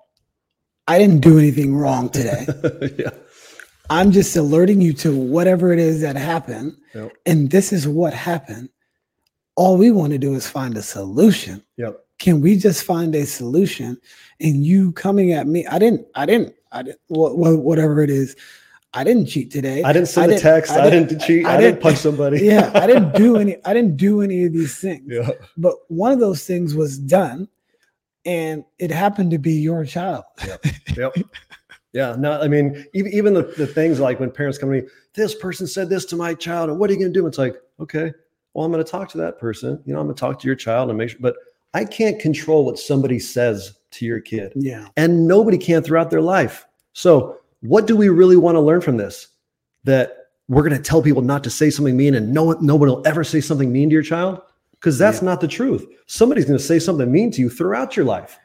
[0.87, 2.45] I didn't do anything wrong today.
[2.97, 3.09] yeah.
[3.89, 6.75] I'm just alerting you to whatever it is that happened.
[6.95, 7.11] Yep.
[7.25, 8.69] And this is what happened.
[9.55, 11.63] All we want to do is find a solution.
[11.77, 11.99] Yep.
[12.19, 13.97] Can we just find a solution?
[14.39, 18.09] And you coming at me, I didn't, I didn't, I didn't, wh- wh- whatever it
[18.09, 18.35] is,
[18.93, 19.83] I didn't cheat today.
[19.83, 20.71] I didn't send a text.
[20.71, 21.45] I didn't, cheat.
[21.45, 22.39] I, didn't, punch somebody.
[22.45, 23.57] yeah, I didn't do any.
[23.65, 25.03] I didn't do any of these things.
[25.07, 25.31] yeah.
[25.57, 27.47] But one of those things was done,
[28.25, 30.23] and it happened to be your child.
[30.95, 31.15] Yep.
[31.93, 32.15] Yeah.
[32.17, 35.35] No, I mean, even, even the, the things like when parents come to me, this
[35.35, 37.25] person said this to my child, and what are you going to do?
[37.27, 38.11] It's like, okay,
[38.53, 39.81] well, I'm going to talk to that person.
[39.85, 41.35] You know, I'm going to talk to your child and make sure, but
[41.73, 44.87] I can't control what somebody says to your kid, Yeah.
[44.97, 46.65] and nobody can throughout their life.
[46.93, 49.27] So, what do we really want to learn from this?
[49.83, 52.75] That we're going to tell people not to say something mean, and no one, no
[52.75, 54.41] one will ever say something mean to your child,
[54.83, 55.85] because that's not the truth.
[56.07, 58.37] Somebody's going to say something mean to you throughout your life.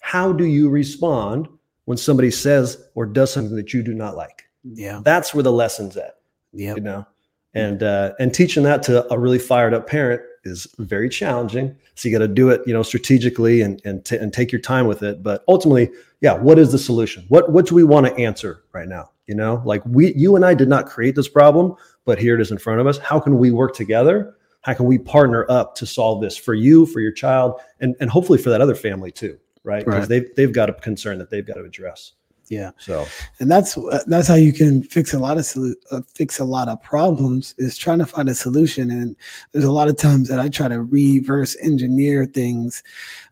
[0.00, 1.48] How do you respond
[1.84, 4.42] when somebody says or does something that you do not like?
[4.64, 5.02] Yeah.
[5.04, 6.16] That's where the lesson's at,
[6.52, 6.74] Yeah.
[6.74, 7.06] you know.
[7.54, 11.76] And uh, and teaching that to a really fired up parent is very challenging.
[11.94, 14.60] So you got to do it, you know, strategically and and t- and take your
[14.60, 15.22] time with it.
[15.22, 15.88] But ultimately,
[16.20, 17.24] yeah, what is the solution?
[17.28, 19.12] What what do we want to answer right now?
[19.28, 22.40] You know, like we, you and I did not create this problem, but here it
[22.40, 22.98] is in front of us.
[22.98, 24.34] How can we work together?
[24.64, 28.10] How can we partner up to solve this for you, for your child, and and
[28.10, 29.84] hopefully for that other family too, right?
[29.84, 30.08] Because Right.
[30.08, 32.12] they've they've got a concern that they've got to address.
[32.48, 32.72] Yeah.
[32.78, 33.06] So
[33.40, 35.46] and that's that's how you can fix a lot of
[35.90, 39.16] uh, fix a lot of problems is trying to find a solution and
[39.52, 42.82] there's a lot of times that i try to reverse engineer things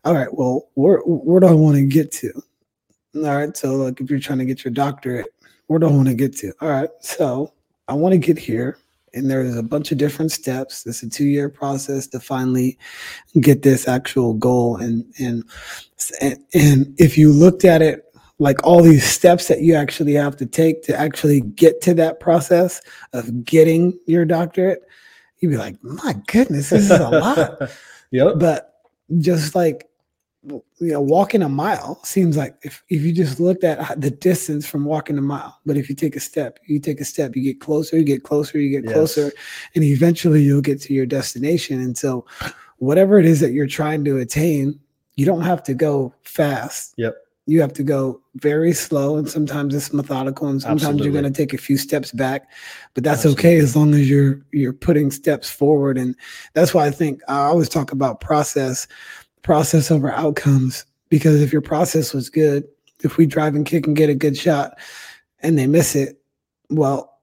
[0.03, 2.31] all right well where where do i want to get to
[3.15, 5.27] all right so like if you're trying to get your doctorate
[5.67, 7.53] where do i want to get to all right so
[7.87, 8.79] i want to get here
[9.13, 12.77] and there's a bunch of different steps it's a two-year process to finally
[13.39, 15.43] get this actual goal and and
[16.21, 18.03] and, and if you looked at it
[18.39, 22.19] like all these steps that you actually have to take to actually get to that
[22.19, 22.81] process
[23.13, 24.81] of getting your doctorate,
[25.39, 27.71] you'd be like, my goodness, this is a lot.
[28.11, 28.33] yep.
[28.37, 28.81] But
[29.19, 29.87] just like
[30.45, 34.67] you know, walking a mile seems like if, if you just looked at the distance
[34.67, 37.43] from walking a mile, but if you take a step, you take a step, you
[37.43, 38.93] get closer, you get closer, you get Yes.
[38.93, 39.31] closer,
[39.75, 41.79] and eventually you'll get to your destination.
[41.79, 42.25] And so,
[42.77, 44.79] whatever it is that you're trying to attain,
[45.15, 46.93] you don't have to go fast.
[46.97, 47.15] Yep.
[47.45, 51.05] You have to go very slow, and sometimes it's methodical, and sometimes Absolutely.
[51.05, 52.49] you're going to take a few steps back.
[52.93, 53.41] But that's Absolutely.
[53.49, 56.15] okay as long as you're you're putting steps forward, and
[56.53, 58.87] that's why I think I always talk about process,
[59.43, 60.85] process over outcomes.
[61.09, 62.63] Because if your process was good,
[63.03, 64.77] if we drive and kick and get a good shot,
[65.41, 66.19] and they miss it,
[66.69, 67.19] well,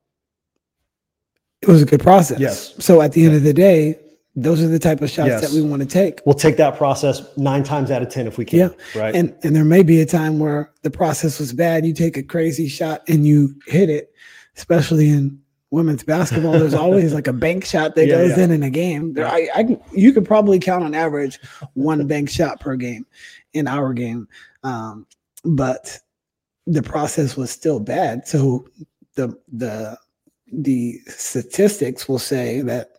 [1.62, 2.38] it was a good process.
[2.38, 2.74] Yes.
[2.78, 3.98] So at the end of the day,
[4.36, 5.40] those are the type of shots Yes.
[5.40, 6.20] that we want to take.
[6.24, 8.58] We'll take that process nine times out of ten if we can.
[8.58, 9.00] Yeah.
[9.00, 9.14] Right.
[9.14, 11.84] And and there may be a time where the process was bad.
[11.84, 14.12] You take a crazy shot and you hit it,
[14.56, 15.40] especially in
[15.70, 16.52] women's basketball.
[16.52, 18.44] There's always like a bank shot that Yeah, goes yeah.
[18.44, 19.12] in in a game.
[19.14, 21.38] There, I, I you could probably count on average
[21.74, 23.06] one bank shot per game
[23.52, 24.28] in our game,
[24.64, 25.06] um,
[25.44, 25.98] but
[26.66, 28.26] the process was still bad.
[28.26, 28.66] So
[29.14, 29.96] the the
[30.52, 32.90] the statistics will say that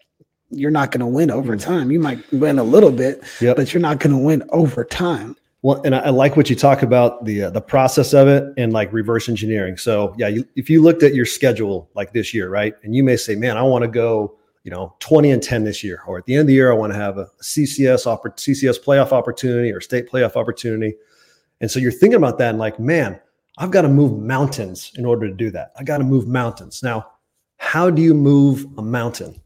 [0.50, 1.92] you're not going to win over time.
[1.92, 3.56] You might win a little bit, Yep.
[3.56, 5.36] but you're not going to win over time.
[5.64, 8.52] Well, and I, I like what you talk about the uh, the process of it
[8.58, 9.78] and like reverse engineering.
[9.78, 13.04] So yeah, you, if you looked at your schedule like this year, right, and you
[13.04, 16.18] may say, "Man, I want to go, you know, twenty and ten this year," or
[16.18, 19.12] at the end of the year, I want to have a CCS oppor- CCS playoff
[19.12, 20.96] opportunity or state playoff opportunity.
[21.60, 23.20] And so you're thinking about that and like, man,
[23.60, 25.74] I've got to move mountains in order to do that.
[25.78, 26.82] I got to move mountains.
[26.82, 27.06] Now,
[27.58, 29.40] how do you move a mountain?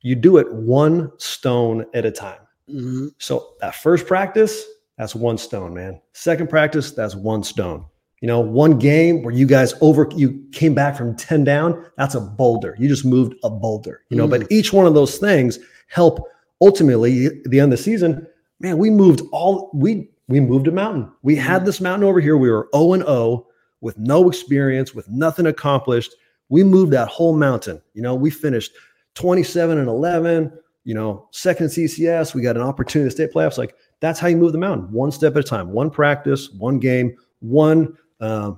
[0.00, 2.40] You do it one stone at a time.
[2.70, 3.12] Mhm.
[3.18, 4.64] So that first practice,
[4.98, 6.00] that's one stone, man.
[6.12, 7.84] Second practice, that's one stone.
[8.20, 12.14] You know, one game where you guys over you came back from 10 down, that's
[12.14, 12.76] a boulder.
[12.78, 14.30] You just moved a boulder, you know, mm.
[14.30, 16.28] but each one of those things help
[16.60, 18.24] ultimately the end of the season.
[18.60, 21.10] Man, we moved all we we moved a mountain.
[21.22, 21.64] We had mm.
[21.64, 22.36] this mountain over here.
[22.36, 23.46] We were 0 and 0
[23.80, 26.14] with no experience, with nothing accomplished.
[26.48, 27.82] We moved that whole mountain.
[27.94, 28.70] You know, we finished
[29.14, 30.52] 27 and 11,
[30.84, 32.34] you know, second CCS.
[32.34, 33.58] We got an opportunity to stay playoffs.
[33.58, 36.80] Like that's how you move the mountain, one step at a time, one practice, one
[36.80, 38.52] game, one uh,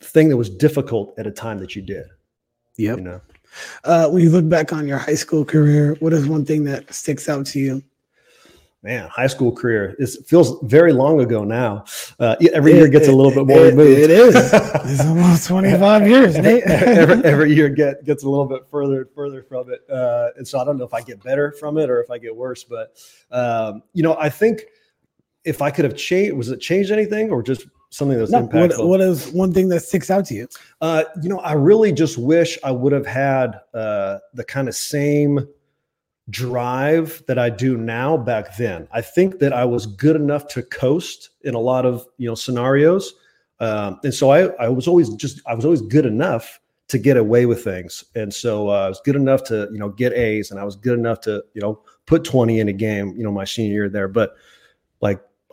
[0.00, 2.06] thing that was difficult at a time that you did.
[2.76, 2.98] Yep.
[2.98, 3.20] You know,
[3.82, 6.94] uh, when you look back on your high school career, what is one thing that
[6.94, 7.82] sticks out to you?
[8.84, 11.84] Man, high school career it feels very long ago now.
[12.20, 13.98] Uh, every it, year gets it, a little bit more it, removed.
[13.98, 14.34] It is.
[14.88, 16.36] It's almost twenty five years.
[16.36, 20.46] every, every, year get, gets a little bit further and further from it, uh, and
[20.46, 22.62] so I don't know if I get better from it or if I get worse.
[22.62, 22.96] But
[23.32, 24.66] um, you know, I think
[25.46, 28.78] if I could have changed, was it changed anything or just something that's no, impactful?
[28.78, 30.48] What, what is one thing that sticks out to you?
[30.80, 34.74] Uh, you know, I really just wish I would have had uh, the kind of
[34.74, 35.48] same
[36.28, 38.88] drive that I do now back then.
[38.92, 42.34] I think that I was good enough to coast in a lot of you know
[42.34, 43.14] scenarios,
[43.60, 47.16] um, and so I, I was always just I was always good enough to get
[47.16, 50.50] away with things, and so uh, I was good enough to you know get A's,
[50.50, 53.30] and I was good enough to you know put twenty in a game, you know,
[53.30, 54.36] my senior year there, but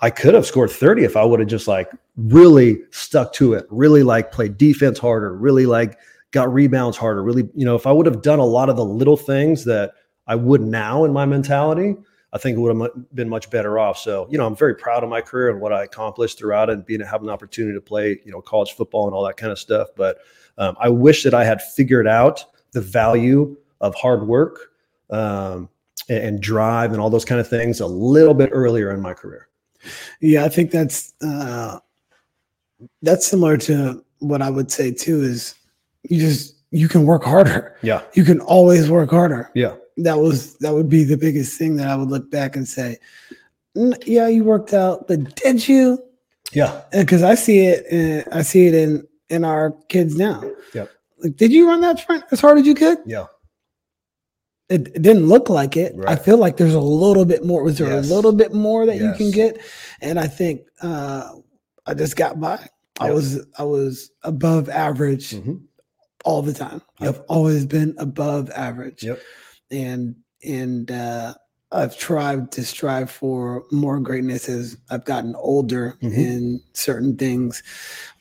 [0.03, 3.65] I could have scored 30 if I would have just like really stuck to it,
[3.69, 5.97] really like played defense harder, really like
[6.31, 8.83] got rebounds harder, really, you know, if I would have done a lot of the
[8.83, 9.93] little things that
[10.27, 11.95] I would now in my mentality,
[12.33, 13.97] I think it would have been much better off.
[13.97, 16.85] So, you know, I'm very proud of my career and what I accomplished throughout and
[16.85, 19.59] being having an opportunity to play, you know, college football and all that kind of
[19.59, 19.87] stuff.
[19.95, 20.17] But
[20.57, 22.43] um, I wish that I had figured out
[22.73, 24.71] the value of hard work
[25.11, 25.69] um,
[26.09, 29.47] and drive and all those kind of things a little bit earlier in my career.
[30.21, 31.79] Yeah, I think that's uh,
[33.01, 35.21] that's similar to what I would say too.
[35.21, 35.55] Is
[36.03, 37.77] you just you can work harder.
[37.81, 39.51] Yeah, you can always work harder.
[39.53, 42.67] Yeah, that was that would be the biggest thing that I would look back and
[42.67, 42.97] say,
[44.05, 46.03] yeah, you worked out, but did you?
[46.51, 47.85] Yeah, because I see it.
[47.87, 50.43] In, I see it in in our kids now.
[50.73, 50.85] Yeah,
[51.19, 52.99] like, did you run that sprint as hard as you could?
[53.05, 53.25] Yeah
[54.73, 55.93] it, it didn't look like it.
[55.95, 56.09] Right.
[56.09, 57.63] I feel like there's a little bit more.
[57.63, 58.09] Was there yes.
[58.09, 59.03] a little bit more that yes.
[59.03, 59.61] you can get?
[60.01, 61.29] And I think uh,
[61.85, 62.57] I just got by.
[62.57, 62.69] Yep.
[62.99, 65.55] I was I was above average mm-hmm.
[66.25, 66.81] all the time.
[66.99, 67.09] Yep.
[67.09, 69.03] I've always been above average.
[69.03, 69.19] Yep.
[69.71, 71.35] And and uh,
[71.71, 76.19] I've tried to strive for more greatness as I've gotten older mm-hmm.
[76.19, 77.63] in certain things.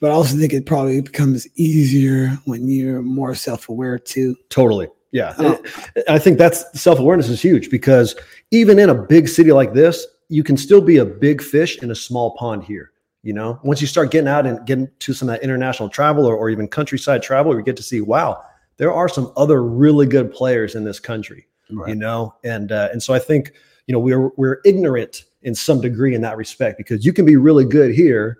[0.00, 4.36] But I also think it probably becomes easier when you're more self aware too.
[4.48, 4.88] Totally.
[5.12, 5.34] Yeah.
[5.38, 5.62] Oh.
[6.08, 8.16] I think that's self awareness is huge because
[8.50, 11.90] even in a big city like this, you can still be a big fish in
[11.90, 12.92] a small pond here.
[13.22, 16.26] You know, once you start getting out and getting to some of that international travel
[16.26, 18.42] or, or even countryside travel, you get to see, wow,
[18.78, 21.46] there are some other really good players in this country.
[21.70, 21.90] Right.
[21.90, 23.52] You know, and uh, and so I think
[23.86, 27.36] you know we're we're ignorant in some degree in that respect because you can be
[27.36, 28.38] really good here,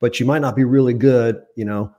[0.00, 1.94] but you might not be really good, you know,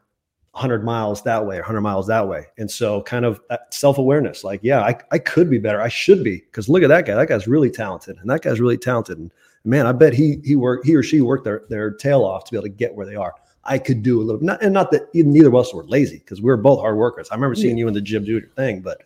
[0.56, 2.46] 100 miles that way or 100 miles that way.
[2.58, 3.42] And so, kind of
[3.72, 5.82] self awareness like, yeah, I, I could be better.
[5.82, 6.38] I should be.
[6.38, 7.14] Because look at that guy.
[7.14, 8.18] That guy's really talented.
[8.22, 9.18] And that guy's really talented.
[9.18, 9.32] And
[9.66, 12.52] man, I bet he, he worked, he or she worked their, their tail off to
[12.52, 13.34] be able to get where they are.
[13.66, 16.40] I could do a little, not, and not that neither of us were lazy because
[16.40, 17.28] we were both hard workers.
[17.32, 19.02] I remember seeing you in the gym do your thing, but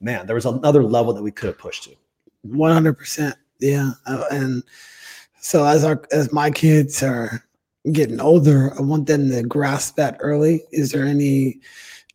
[0.00, 1.96] man, there was another level that we could have pushed to.
[2.46, 3.34] 100%.
[3.58, 3.92] Yeah.
[4.06, 4.62] Uh, and
[5.40, 7.44] so, as our, as my kids are,
[7.92, 10.64] getting older, I want them to grasp that early.
[10.72, 11.60] Is there any,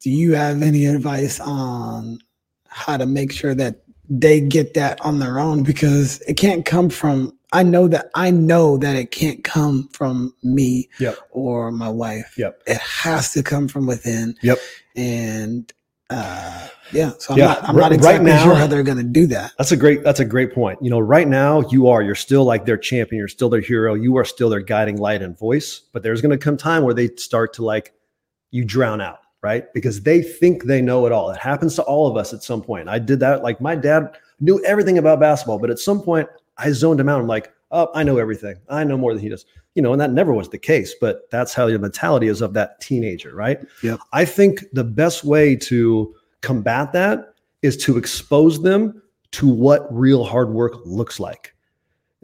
[0.02, 2.20] do you have any advice on
[2.68, 5.64] how to make sure that they get that on their own?
[5.64, 10.34] Because it can't come from, I know that, I know that it can't come from
[10.44, 11.18] me yep.
[11.32, 12.36] or my wife.
[12.38, 12.64] Yep.
[12.68, 14.36] It has to come from within.
[14.42, 14.58] Yep.
[14.96, 15.74] And,
[16.10, 17.12] uh, yeah.
[17.20, 17.46] So I'm yeah.
[17.46, 19.54] not, I'm not exactly right now, sure how they're going to do that.
[19.58, 20.80] That's a great, that's a great point.
[20.82, 23.20] You know, right now you are, you're still like their champion.
[23.20, 23.94] You're still their hero.
[23.94, 26.94] You are still their guiding light and voice, but there's going to come time where
[26.94, 27.94] they start to like,
[28.52, 29.72] you drown out, right?
[29.74, 31.30] Because they think they know it all.
[31.30, 32.90] It happens to all of us at some point.
[32.90, 33.44] I did that.
[33.44, 37.22] Like my dad knew everything about basketball, but at some point I zoned him out.
[37.22, 38.56] I'm like, oh, I know everything.
[38.68, 39.46] I know more than he does.
[39.76, 42.54] You know, and that never was the case, but that's how your mentality is of
[42.54, 43.60] that teenager, right?
[43.84, 43.98] Yeah.
[44.12, 49.02] I think the best way to combat that is to expose them
[49.32, 51.54] to what real hard work looks like.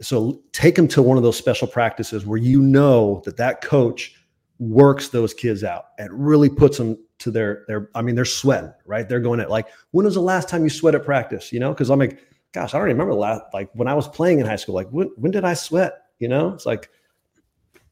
[0.00, 4.14] So take them to one of those special practices where you know that that coach
[4.58, 8.72] works those kids out and really puts them to their their I mean they're sweating,
[8.84, 9.08] right?
[9.08, 11.74] They're going at like when was the last time you sweat at practice, you know?
[11.74, 12.18] Cuz I'm like
[12.52, 14.88] gosh, I don't remember the last like when I was playing in high school like
[14.90, 16.52] when when did I sweat, you know?
[16.52, 16.90] It's like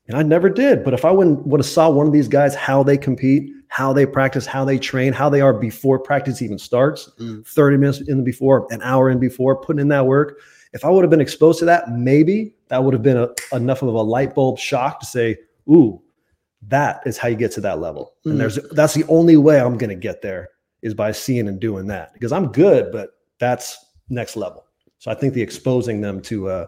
[0.09, 0.84] And I never did.
[0.84, 3.92] But if I wouldn't would have saw one of these guys how they compete, how
[3.92, 7.46] they practice, how they train, how they are before practice even starts, Mm.
[7.46, 10.38] 30 minutes in before, an hour in before, putting in that work.
[10.74, 13.82] If I would have been exposed to that, maybe that would have been a, enough
[13.82, 15.38] of a light bulb shock to say,
[15.70, 16.02] ooh,
[16.68, 18.14] that is how you get to that level.
[18.26, 18.32] Mm.
[18.32, 20.50] And there's that's the only way I'm gonna get there
[20.82, 22.12] is by seeing and doing that.
[22.12, 23.76] Because I'm good, but that's
[24.11, 24.66] next level.
[24.98, 26.66] So I think the exposing them to uh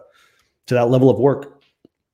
[0.67, 1.56] to that level of work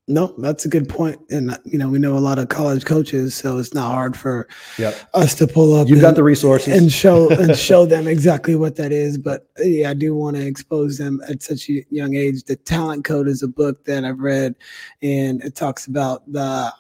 [0.10, 1.18] No, that's a good point.
[1.32, 4.50] And you know, we know a lot of college coaches, so it's not hard for
[4.78, 4.96] Yep.
[5.14, 5.88] us to pull up.
[5.88, 6.78] You've got the resources.
[6.78, 9.18] and show and show them exactly what that is.
[9.18, 12.44] But yeah, I do want to expose them at such a young age.
[12.44, 14.56] The Talent Code is a book that I've read,
[15.02, 16.74] and it talks about the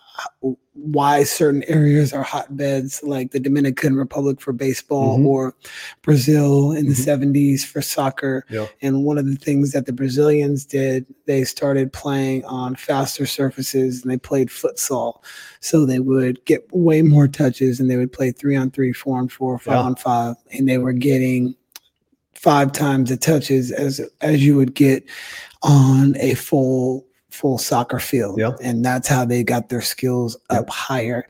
[0.73, 5.25] why certain areas are hotbeds, like the Dominican Republic for baseball Mhm.
[5.25, 5.55] or
[6.01, 7.03] Brazil in the Mhm.
[7.03, 8.45] '70s for soccer.
[8.49, 8.67] Yeah.
[8.81, 14.01] And one of the things that the Brazilians did, they started playing on faster surfaces
[14.01, 15.15] and they played futsal.
[15.61, 19.17] So they would get way more touches and they would play three on three, four
[19.17, 19.81] on four, five Yeah.
[19.81, 21.55] on five, and they were getting
[22.33, 25.03] five times the touches as as you would get
[25.61, 28.39] on a full full soccer field.
[28.39, 28.51] Yeah.
[28.61, 31.27] And that's how they got their skills up higher.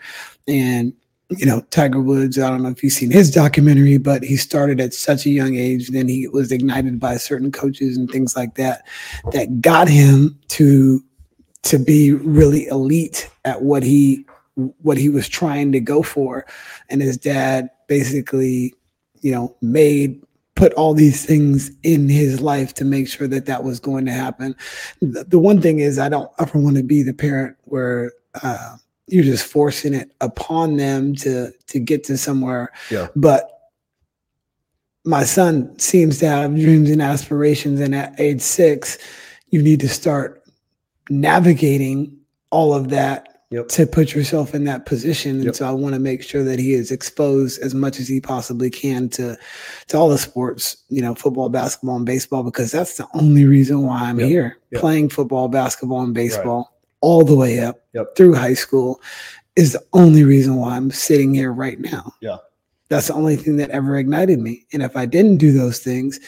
[0.47, 0.93] And
[1.29, 4.79] you know, Tiger Woods, I don't know if you've seen his documentary, but he started
[4.79, 5.87] at such a young age.
[5.87, 8.85] Then he was ignited by certain coaches and things like that
[9.31, 11.03] that got him to
[11.63, 14.25] to be really elite at what he
[14.55, 16.45] what he was trying to go for.
[16.89, 18.73] And his dad basically,
[19.21, 20.21] you know, made
[20.55, 24.11] put all these things in his life to make sure that that was going to
[24.11, 24.55] happen.
[25.01, 28.11] The, the one thing is, I don't ever want to be the parent where
[28.43, 28.77] uh,
[29.07, 32.71] you're just forcing it upon them to to get to somewhere.
[32.89, 33.07] Yeah.
[33.15, 33.49] But
[35.05, 38.97] my son seems to have dreams and aspirations, and at age six,
[39.49, 40.43] you need to start
[41.09, 42.17] navigating
[42.51, 43.67] all of that Yep.
[43.67, 45.35] to put yourself in that position.
[45.35, 45.55] And Yep.
[45.55, 48.69] so I want to make sure that he is exposed as much as he possibly
[48.71, 49.37] can to
[49.89, 53.83] to all the sports, you know, football, basketball, and baseball, because that's the only reason
[53.83, 54.27] why I'm Yep.
[54.29, 57.79] here playing football, basketball, and baseball all the way up
[58.15, 58.99] through high school
[59.55, 62.13] is the only reason why I'm sitting here right now.
[62.21, 62.37] Yeah.
[62.89, 64.65] That's the only thing that ever ignited me.
[64.73, 66.19] And if I didn't do those things,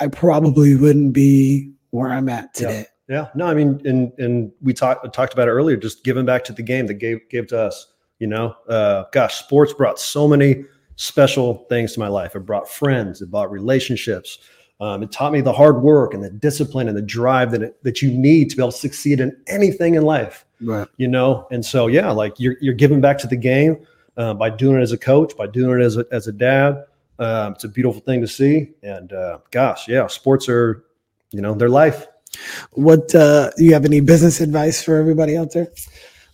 [0.00, 2.86] I probably wouldn't be where I'm at today.
[3.12, 6.44] Yeah, no, I mean, and and we talked talked about it earlier, just giving back
[6.44, 7.88] to the game that gave gave to us.
[8.18, 10.64] You know, uh, gosh, sports brought so many
[10.96, 12.34] special things to my life.
[12.34, 14.38] It brought friends, it brought relationships.
[14.80, 17.84] Um, it taught me the hard work and the discipline and the drive that it,
[17.84, 20.46] that you need to be able to succeed in anything in life.
[20.62, 20.88] Right.
[20.96, 23.86] You know, and so yeah, like you're you're giving back to the game
[24.16, 26.86] uh, by doing it as a coach, by doing it as a as a dad.
[27.18, 30.82] Um, it's a beautiful thing to see, and uh, gosh, yeah, sports are,
[31.30, 32.06] you know, their life.
[32.72, 35.68] What uh you have any business advice for everybody out there?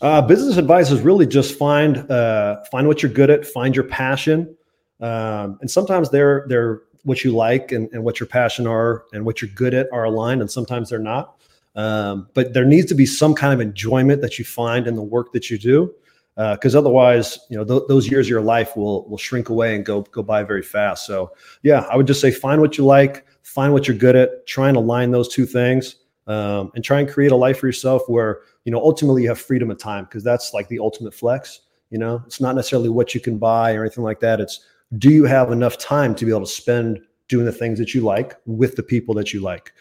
[0.01, 3.85] Uh, business advice is really just find uh, find what you're good at, find your
[3.85, 4.57] passion,
[5.01, 9.25] um, and sometimes they're they're what you like and, and what your passion are and
[9.25, 11.35] what you're good at are aligned, and sometimes they're not.
[11.75, 15.03] Um, but there needs to be some kind of enjoyment that you find in the
[15.03, 15.95] work that you do,
[16.37, 19.85] because otherwise, you know, th- those years of your life will will shrink away and
[19.85, 21.07] go go by very fast.
[21.07, 21.33] So,
[21.63, 24.69] yeah, I would just say find what you like, find what you're good at, try
[24.69, 25.97] and align those two things,
[26.27, 29.41] um, and try and create a life for yourself where you know ultimately you have
[29.41, 31.61] freedom of time because that's like the ultimate flex.
[31.91, 34.41] You know, it's not necessarily what you can buy or anything like that.
[34.41, 34.61] It's
[34.99, 38.01] do you have enough time to be able to spend doing the things that you
[38.01, 39.73] like with the people that you like.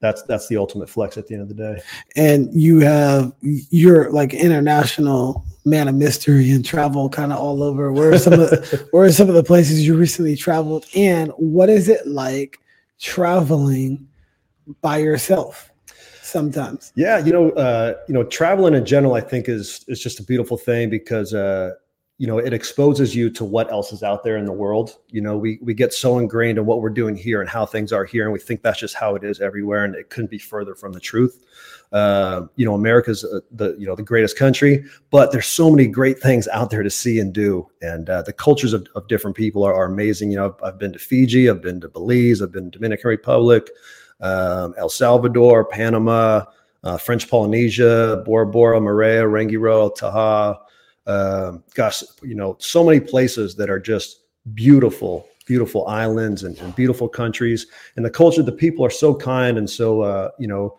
[0.00, 1.82] That's that's the ultimate flex at the end of the day.
[2.16, 7.92] And you have you're like international man of mystery and travel kind of all over.
[7.92, 10.86] Where are some of the, where are some of the places you recently traveled?
[10.94, 12.60] And what is it like
[13.00, 14.06] traveling
[14.80, 15.70] by yourself
[16.22, 16.92] sometimes?
[16.94, 20.22] Yeah, you know, uh, you know, traveling in general, I think is is just a
[20.22, 21.72] beautiful thing because uh,
[22.18, 24.98] you know it exposes you to what else is out there in the world.
[25.08, 27.92] You know, we we get so ingrained in what we're doing here and how things
[27.92, 30.38] are here, and we think that's just how it is everywhere, and it couldn't be
[30.38, 31.44] further from the truth.
[31.92, 35.88] Uh, you know, America's uh, the you know the greatest country, but there's so many
[35.88, 39.36] great things out there to see and do, and uh, the cultures of, of different
[39.36, 40.30] people are, are amazing.
[40.30, 43.08] You know, I've, I've been to Fiji, I've been to Belize, I've been to Dominican
[43.08, 43.68] Republic,
[44.20, 46.44] um, El Salvador, Panama,
[46.84, 50.58] uh, French Polynesia, Bora Bora, Moorea, Rangiroa, Taha'a.
[51.06, 54.20] Um, gosh, you know, so many places that are just
[54.54, 57.66] beautiful, beautiful islands and, and beautiful countries.
[57.96, 60.78] And the culture, the people are so kind and so, uh, you know,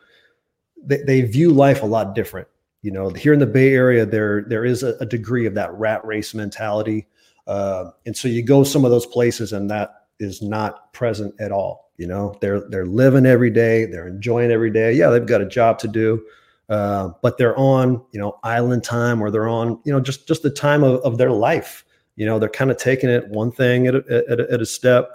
[0.84, 2.48] they, they view life a lot different.
[2.82, 5.72] You know, here in the Bay Area, there there is a, a degree of that
[5.74, 7.08] rat race mentality,
[7.46, 11.52] uh, and so you go some of those places, and that is not present at
[11.52, 11.92] all.
[11.98, 14.94] You know, they're they're living every day, they're enjoying every day.
[14.94, 16.26] Yeah, they've got a job to do,
[16.70, 20.42] uh, but they're on you know island time or they're on you know just just
[20.42, 21.86] the time of, of their life.
[22.16, 24.66] You know, they're kind of taking it one thing at a, at a, at a
[24.66, 25.12] step.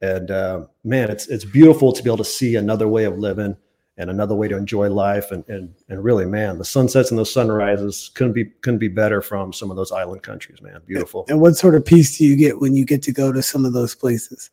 [0.00, 3.56] And uh, man, it's it's beautiful to be able to see another way of living
[3.98, 5.30] and another way to enjoy life.
[5.30, 9.20] And and and really, man, the sunsets and those sunrises couldn't be couldn't be better
[9.20, 10.80] from some of those island countries, man.
[10.86, 11.26] Beautiful.
[11.28, 13.64] And what sort of peace do you get when you get to go to some
[13.64, 14.50] of those places?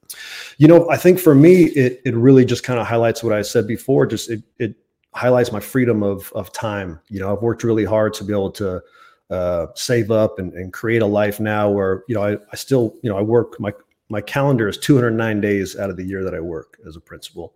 [0.58, 3.42] You know, I think for me, it it really just kind of highlights what I
[3.44, 4.06] said before.
[4.06, 4.76] Just it it
[5.14, 7.00] highlights my freedom of of time.
[7.10, 8.82] You know, I've worked really hard to be able to
[9.30, 12.96] uh, save up and, and create a life now where you know I, I still
[13.02, 13.74] you know I work my
[14.10, 17.54] my calendar is 209 days out of the year that I work as a principal,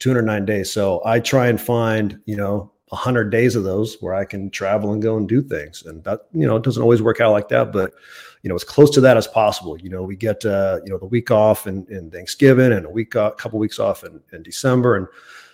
[0.00, 0.72] 209 days.
[0.72, 4.92] So I try and find, you know, 100 days of those where I can travel
[4.92, 5.84] and go and do things.
[5.86, 7.94] And that, you know, it doesn't always work out like that, but,
[8.42, 9.78] you know, as close to that as possible.
[9.78, 12.90] You know, we get, uh, you know, the week off and, in Thanksgiving and a
[12.90, 14.96] week, a couple weeks off in, in December.
[14.96, 15.06] And,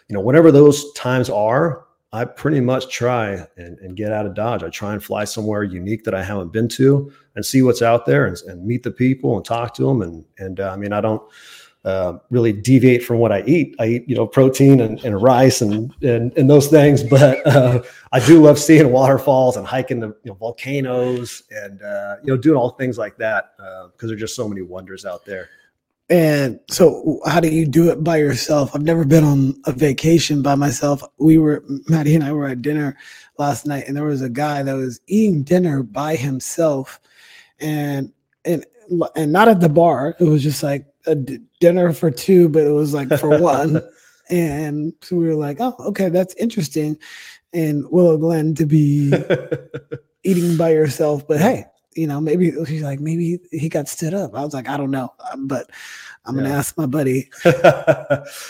[0.08, 4.34] you know, whenever those times are, I pretty much try and, and, get out of
[4.34, 4.62] Dodge.
[4.62, 8.06] I try and fly somewhere unique that I haven't been to and see what's out
[8.06, 10.00] there and, and meet the people and talk to them.
[10.00, 11.22] And, and uh, I mean, I don't
[11.84, 13.76] uh, really deviate from what I eat.
[13.78, 17.82] I eat, you know, protein and, and rice and, and, and those things, but uh,
[18.10, 22.38] I do love seeing waterfalls and hiking the you know, volcanoes and, uh, you know,
[22.38, 25.50] doing all things like that because uh, there's just so many wonders out there.
[26.10, 28.74] And so, how do you do it by yourself?
[28.74, 31.02] I've never been on a vacation by myself.
[31.18, 32.96] We were, Maddie and I were at dinner
[33.36, 36.98] last night, and there was a guy that was eating dinner by himself,
[37.60, 38.10] and
[38.46, 38.64] and
[39.16, 40.16] and not at the bar.
[40.18, 43.82] It was just like a d- dinner for two, but it was like for one.
[44.30, 46.98] And so we were like, oh, okay, that's interesting.
[47.54, 49.10] And Willow Glen to be
[50.22, 51.64] eating by yourself, but hey,
[51.98, 54.34] you know, maybe she's like, maybe he got stood up.
[54.34, 55.68] I was like, I don't know, um, but
[56.24, 56.44] I'm yeah.
[56.44, 57.28] gonna ask my buddy.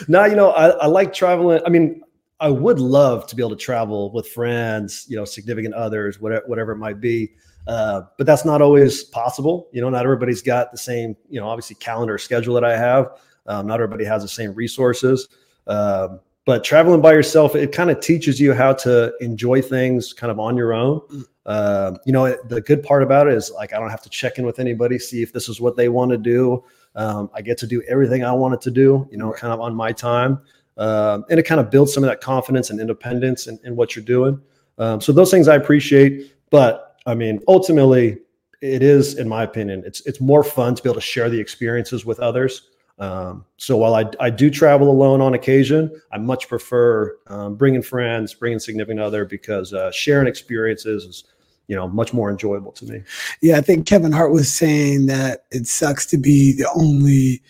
[0.08, 1.60] now, you know, I, I like traveling.
[1.64, 2.02] I mean,
[2.40, 6.44] I would love to be able to travel with friends, you know, significant others, whatever,
[6.46, 7.32] whatever it might be.
[7.66, 9.68] Uh, but that's not always possible.
[9.72, 13.18] You know, not everybody's got the same, you know, obviously calendar schedule that I have.
[13.46, 15.28] Um, not everybody has the same resources.
[15.66, 20.30] Um, but traveling by yourself, it kind of teaches you how to enjoy things kind
[20.30, 21.02] of on your own.
[21.44, 24.38] Uh, you know, the good part about it is like I don't have to check
[24.38, 26.64] in with anybody, see if this is what they want to do.
[26.94, 29.74] Um, I get to do everything I wanted to do, you know, kind of on
[29.74, 30.40] my time.
[30.78, 33.94] Um, and it kind of builds some of that confidence and independence in, in what
[33.94, 34.40] you're doing.
[34.78, 36.32] Um, so those things I appreciate.
[36.48, 38.20] But I mean, ultimately,
[38.62, 41.38] it is, in my opinion, it's it's more fun to be able to share the
[41.38, 42.70] experiences with others.
[42.98, 47.82] Um, so while I, I do travel alone on occasion, I much prefer um, bringing
[47.82, 51.24] friends, bringing significant other because uh, sharing experiences is
[51.68, 53.02] you know much more enjoyable to me.
[53.40, 57.42] Yeah i think kevin hart was saying that it sucks to be the only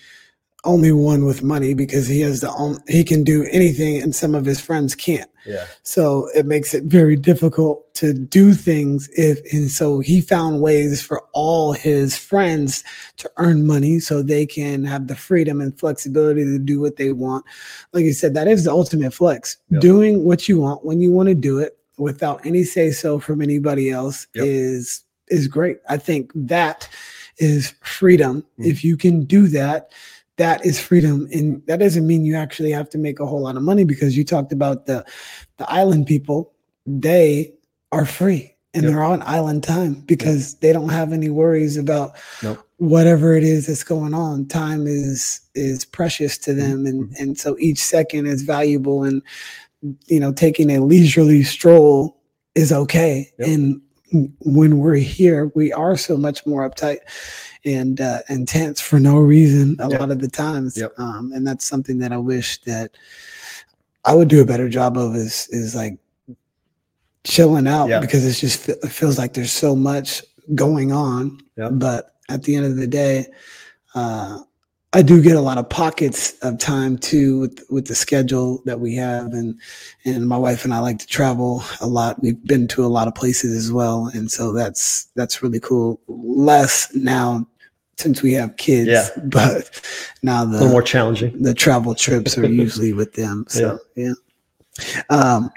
[0.65, 4.45] only one with money because he has the he can do anything and some of
[4.45, 9.71] his friends can't yeah so it makes it very difficult to do things if and
[9.71, 12.83] so he found ways for all his friends
[13.17, 17.13] to earn money so they can have the freedom and flexibility to do what they
[17.13, 17.45] want
[17.93, 19.81] like you said that is the ultimate flex yep.
[19.81, 23.41] doing what you want when you want to do it without any say so from
[23.41, 24.45] anybody else yep.
[24.45, 25.79] is is great.
[25.89, 26.89] I think that
[27.39, 28.43] is freedom.
[28.43, 28.71] Mm-hmm.
[28.71, 29.93] If you can do that,
[30.39, 31.29] that is freedom.
[31.33, 34.17] And that doesn't mean you actually have to make a whole lot of money because
[34.17, 35.05] you talked about the
[35.59, 36.53] the island people,
[36.87, 37.53] they
[37.93, 38.93] are free and yep.
[38.93, 40.61] they're on island time because yep.
[40.61, 42.13] they don't have any worries about
[42.43, 42.59] nope.
[42.77, 44.47] whatever it is that's going on.
[44.47, 47.23] Time is is precious to them and mm-hmm.
[47.23, 49.23] and so each second is valuable and
[50.07, 52.17] you know, taking a leisurely stroll
[52.55, 53.31] is okay.
[53.39, 53.49] Yep.
[53.49, 53.81] And
[54.41, 56.99] when we're here, we are so much more uptight
[57.75, 60.01] and uh, intense for no reason a yep.
[60.01, 60.77] lot of the times.
[60.77, 60.99] Yep.
[60.99, 62.97] Um, and that's something that I wish that
[64.05, 65.99] I would do a better job of is is like
[67.25, 68.01] chilling out yep.
[68.01, 70.23] because it's just it feels like there's so much
[70.55, 71.41] going on.
[71.79, 73.27] But at the end of the day,
[73.95, 74.41] uh,
[74.95, 78.81] I do get a lot of pockets of time too with with the schedule that
[78.81, 79.61] we have and
[80.07, 82.23] and my wife and I like to travel a lot.
[82.23, 86.01] We've been to a lot of places as well and so that's that's really cool.
[86.09, 87.47] Less now
[87.99, 89.09] since we have kids, yeah.
[89.25, 89.71] but
[90.23, 91.43] now the more challenging.
[91.43, 93.45] The travel trips are usually with them.
[93.49, 94.13] So yeah.
[94.79, 95.03] yeah.
[95.11, 95.51] Um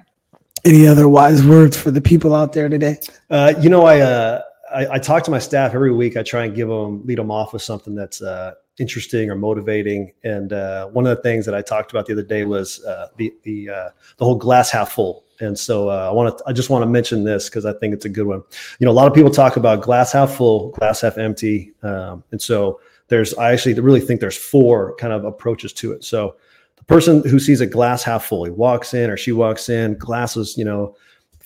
[0.66, 3.00] any other wise words for the people out there today?
[3.30, 4.42] Uh, you know, I, uh,
[4.74, 6.18] I, I talk to my staff every week.
[6.18, 10.14] I try and give them lead them off with something that's uh, interesting or motivating.
[10.24, 13.08] And uh, one of the things that I talked about the other day was uh,
[13.18, 15.26] the the uh, the whole glass half full.
[15.42, 17.94] And so uh, I want to I just want to mention this because I think
[17.94, 18.44] it's a good one.
[18.80, 22.24] You know, a lot of people talk about glass half full, glass half empty, um,
[22.32, 26.04] and so there's I actually really think there's four kind of approaches to it.
[26.04, 26.36] So
[26.78, 29.98] the person who sees a glass half full, he walks in or she walks in,
[29.98, 30.96] glasses, you know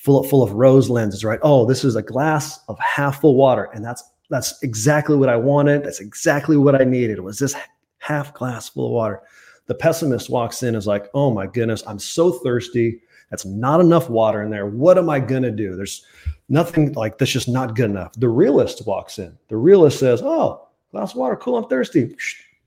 [0.06, 1.40] full of, full of rose lenses, right?
[1.42, 5.36] Oh, this is a glass of half full water, and that's that's exactly what I
[5.36, 5.84] wanted.
[5.84, 7.20] That's exactly what I needed.
[7.20, 7.56] Was this
[7.98, 9.22] half glass full of water?
[9.66, 13.02] The pessimist walks in is like, oh my goodness, I'm so thirsty.
[13.30, 14.66] That's not enough water in there.
[14.66, 15.76] What am I gonna do?
[15.76, 16.06] There's
[16.50, 18.14] nothing like that's just not good enough.
[18.14, 19.38] The realist walks in.
[19.48, 22.16] The realist says, oh, glass of water, cool, I'm thirsty.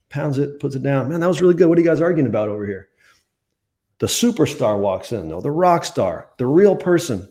[0.09, 1.09] Pounds it, puts it down.
[1.09, 1.69] Man, that was really good.
[1.69, 2.89] What are you guys arguing about over here?
[3.99, 7.29] The superstar walks in, though, the rock star, the real person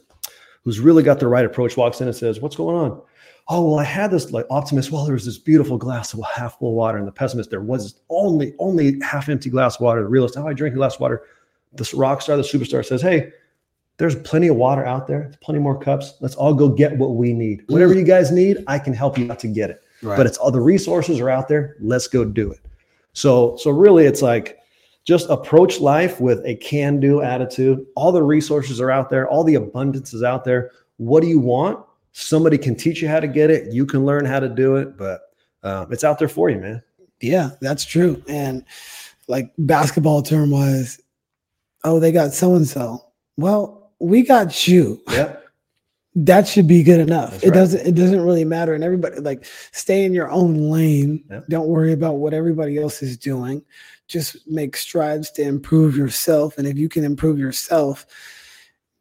[0.64, 3.02] who's really got the right approach walks in and says, What's going on?
[3.50, 4.92] Oh, well, I had this like optimist.
[4.92, 8.02] Well, there was this beautiful glass of half full water, and the pessimist, there was
[8.10, 10.02] only only half empty glass of water.
[10.02, 11.24] The realist, oh, I drink a glass of water.
[11.78, 13.32] This rock star, the superstar says, Hey,
[13.98, 16.14] there's plenty of water out there, plenty more cups.
[16.22, 17.64] Let's all go get what we need.
[17.68, 19.82] Whatever you guys need, I can help you out to get it.
[20.04, 20.16] Right.
[20.16, 21.76] But it's all the resources are out there.
[21.80, 22.60] Let's go do it.
[23.14, 24.58] So, so really, it's like
[25.06, 27.84] just approach life with a can do attitude.
[27.96, 30.72] All the resources are out there, all the abundance is out there.
[30.98, 31.84] What do you want?
[32.12, 33.72] Somebody can teach you how to get it.
[33.72, 35.22] You can learn how to do it, but
[35.64, 36.84] uh, it's out there for you, man.
[37.22, 38.24] Yeah, that's true.
[38.28, 38.64] And
[39.28, 41.00] like basketball term was,
[41.84, 43.04] oh, they got so and so.
[43.38, 45.02] Well, we got you.
[45.10, 45.36] Yeah.
[46.16, 47.32] that should be good enough.
[47.32, 47.56] That's it right.
[47.56, 48.74] doesn't it doesn't really matter.
[48.74, 51.24] And everybody like stay in your own lane.
[51.50, 53.64] Don't worry about what everybody else is doing
[54.08, 56.58] just make strides to improve yourself.
[56.58, 58.06] And if you can improve yourself,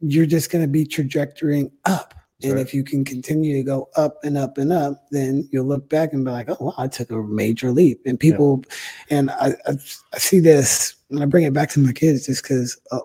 [0.00, 2.14] you're just going to be trajectorying up.
[2.40, 2.66] That's and right.
[2.66, 6.12] if you can continue to go up and up and up, then you'll look back
[6.12, 8.02] and be like, oh, wow, I took a major leap.
[8.04, 8.62] And people,
[9.08, 9.72] and I, I,
[10.12, 13.00] I, see this, and I bring it back to my kids just because, uh,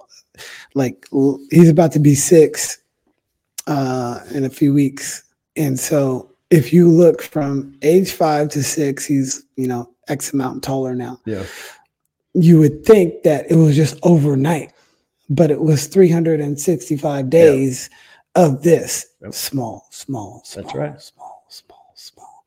[0.74, 1.08] like,
[1.50, 2.80] he's about to be six
[3.68, 5.24] uh, in a few weeks.
[5.56, 10.64] And so if you look from age five to six, he's, you know, X amount
[10.64, 11.20] taller now.
[11.26, 11.46] Yeah
[12.34, 14.74] you would think that it was just overnight,
[15.30, 18.46] but it was 365 days yep.
[18.46, 19.34] of this yep.
[19.34, 22.46] small, small, small, that's right, small, small, small,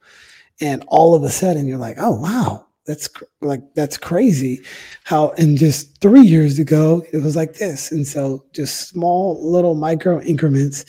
[0.61, 3.09] and all of a sudden you're like, oh wow, that's
[3.41, 4.63] like that's crazy.
[5.05, 9.75] How in just three years ago it was like this, and so just small little
[9.75, 10.85] micro increments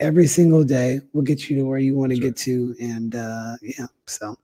[0.00, 3.54] every single day will get you to where you want to get to and uh
[3.62, 4.36] yeah so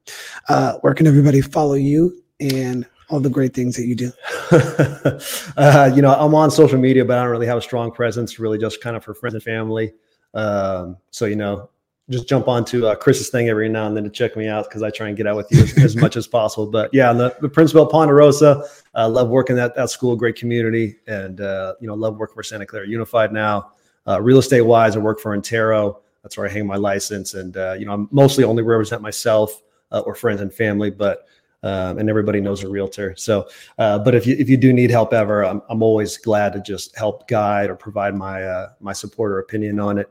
[0.48, 4.12] uh where can everybody follow you and all the great things that you do?
[5.56, 8.38] uh, you know, I'm on social media, but I don't really have a strong presence,
[8.38, 9.92] really just kind of for friends and family.
[10.34, 11.70] Um, so, you know,
[12.10, 14.82] just jump onto uh, Chris's thing every now and then to check me out because
[14.82, 16.66] I try and get out with you as, as much as possible.
[16.66, 18.64] But yeah, the, the Principal Ponderosa,
[18.94, 22.42] uh, love working at that school, great community, and uh, you know, love working for
[22.42, 23.72] Santa Clara Unified now.
[24.06, 25.98] Uh, real estate wise, I work for Intero.
[26.22, 29.62] That's where I hang my license, and uh, you know, I'm mostly only represent myself
[29.92, 31.26] uh, or friends and family, but
[31.62, 33.14] um, and everybody knows a realtor.
[33.16, 36.60] So, but if you if you do need help ever, I'm, I'm always glad to
[36.60, 40.08] just help guide or provide my my support or opinion on it.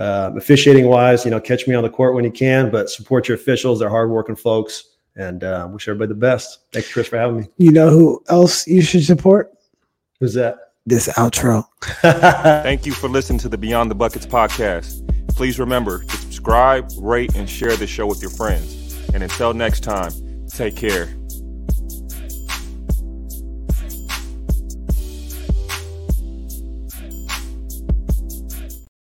[0.00, 3.28] Um, officiating wise, you know, catch me on the court when you can, but support
[3.28, 3.80] your officials.
[3.80, 6.60] They're hardworking folks, and uh, wish everybody the best.
[6.72, 7.48] Thanks, Chris, for having me.
[7.58, 9.52] You know who else you should support?
[10.18, 10.72] Who's that?
[10.86, 11.66] This outro.
[12.00, 15.06] Thank you for listening to the Beyond the Buckets podcast.
[15.36, 18.98] Please remember to subscribe, rate, and share the show with your friends.
[19.12, 20.12] And until next time.
[20.50, 21.19] Take care.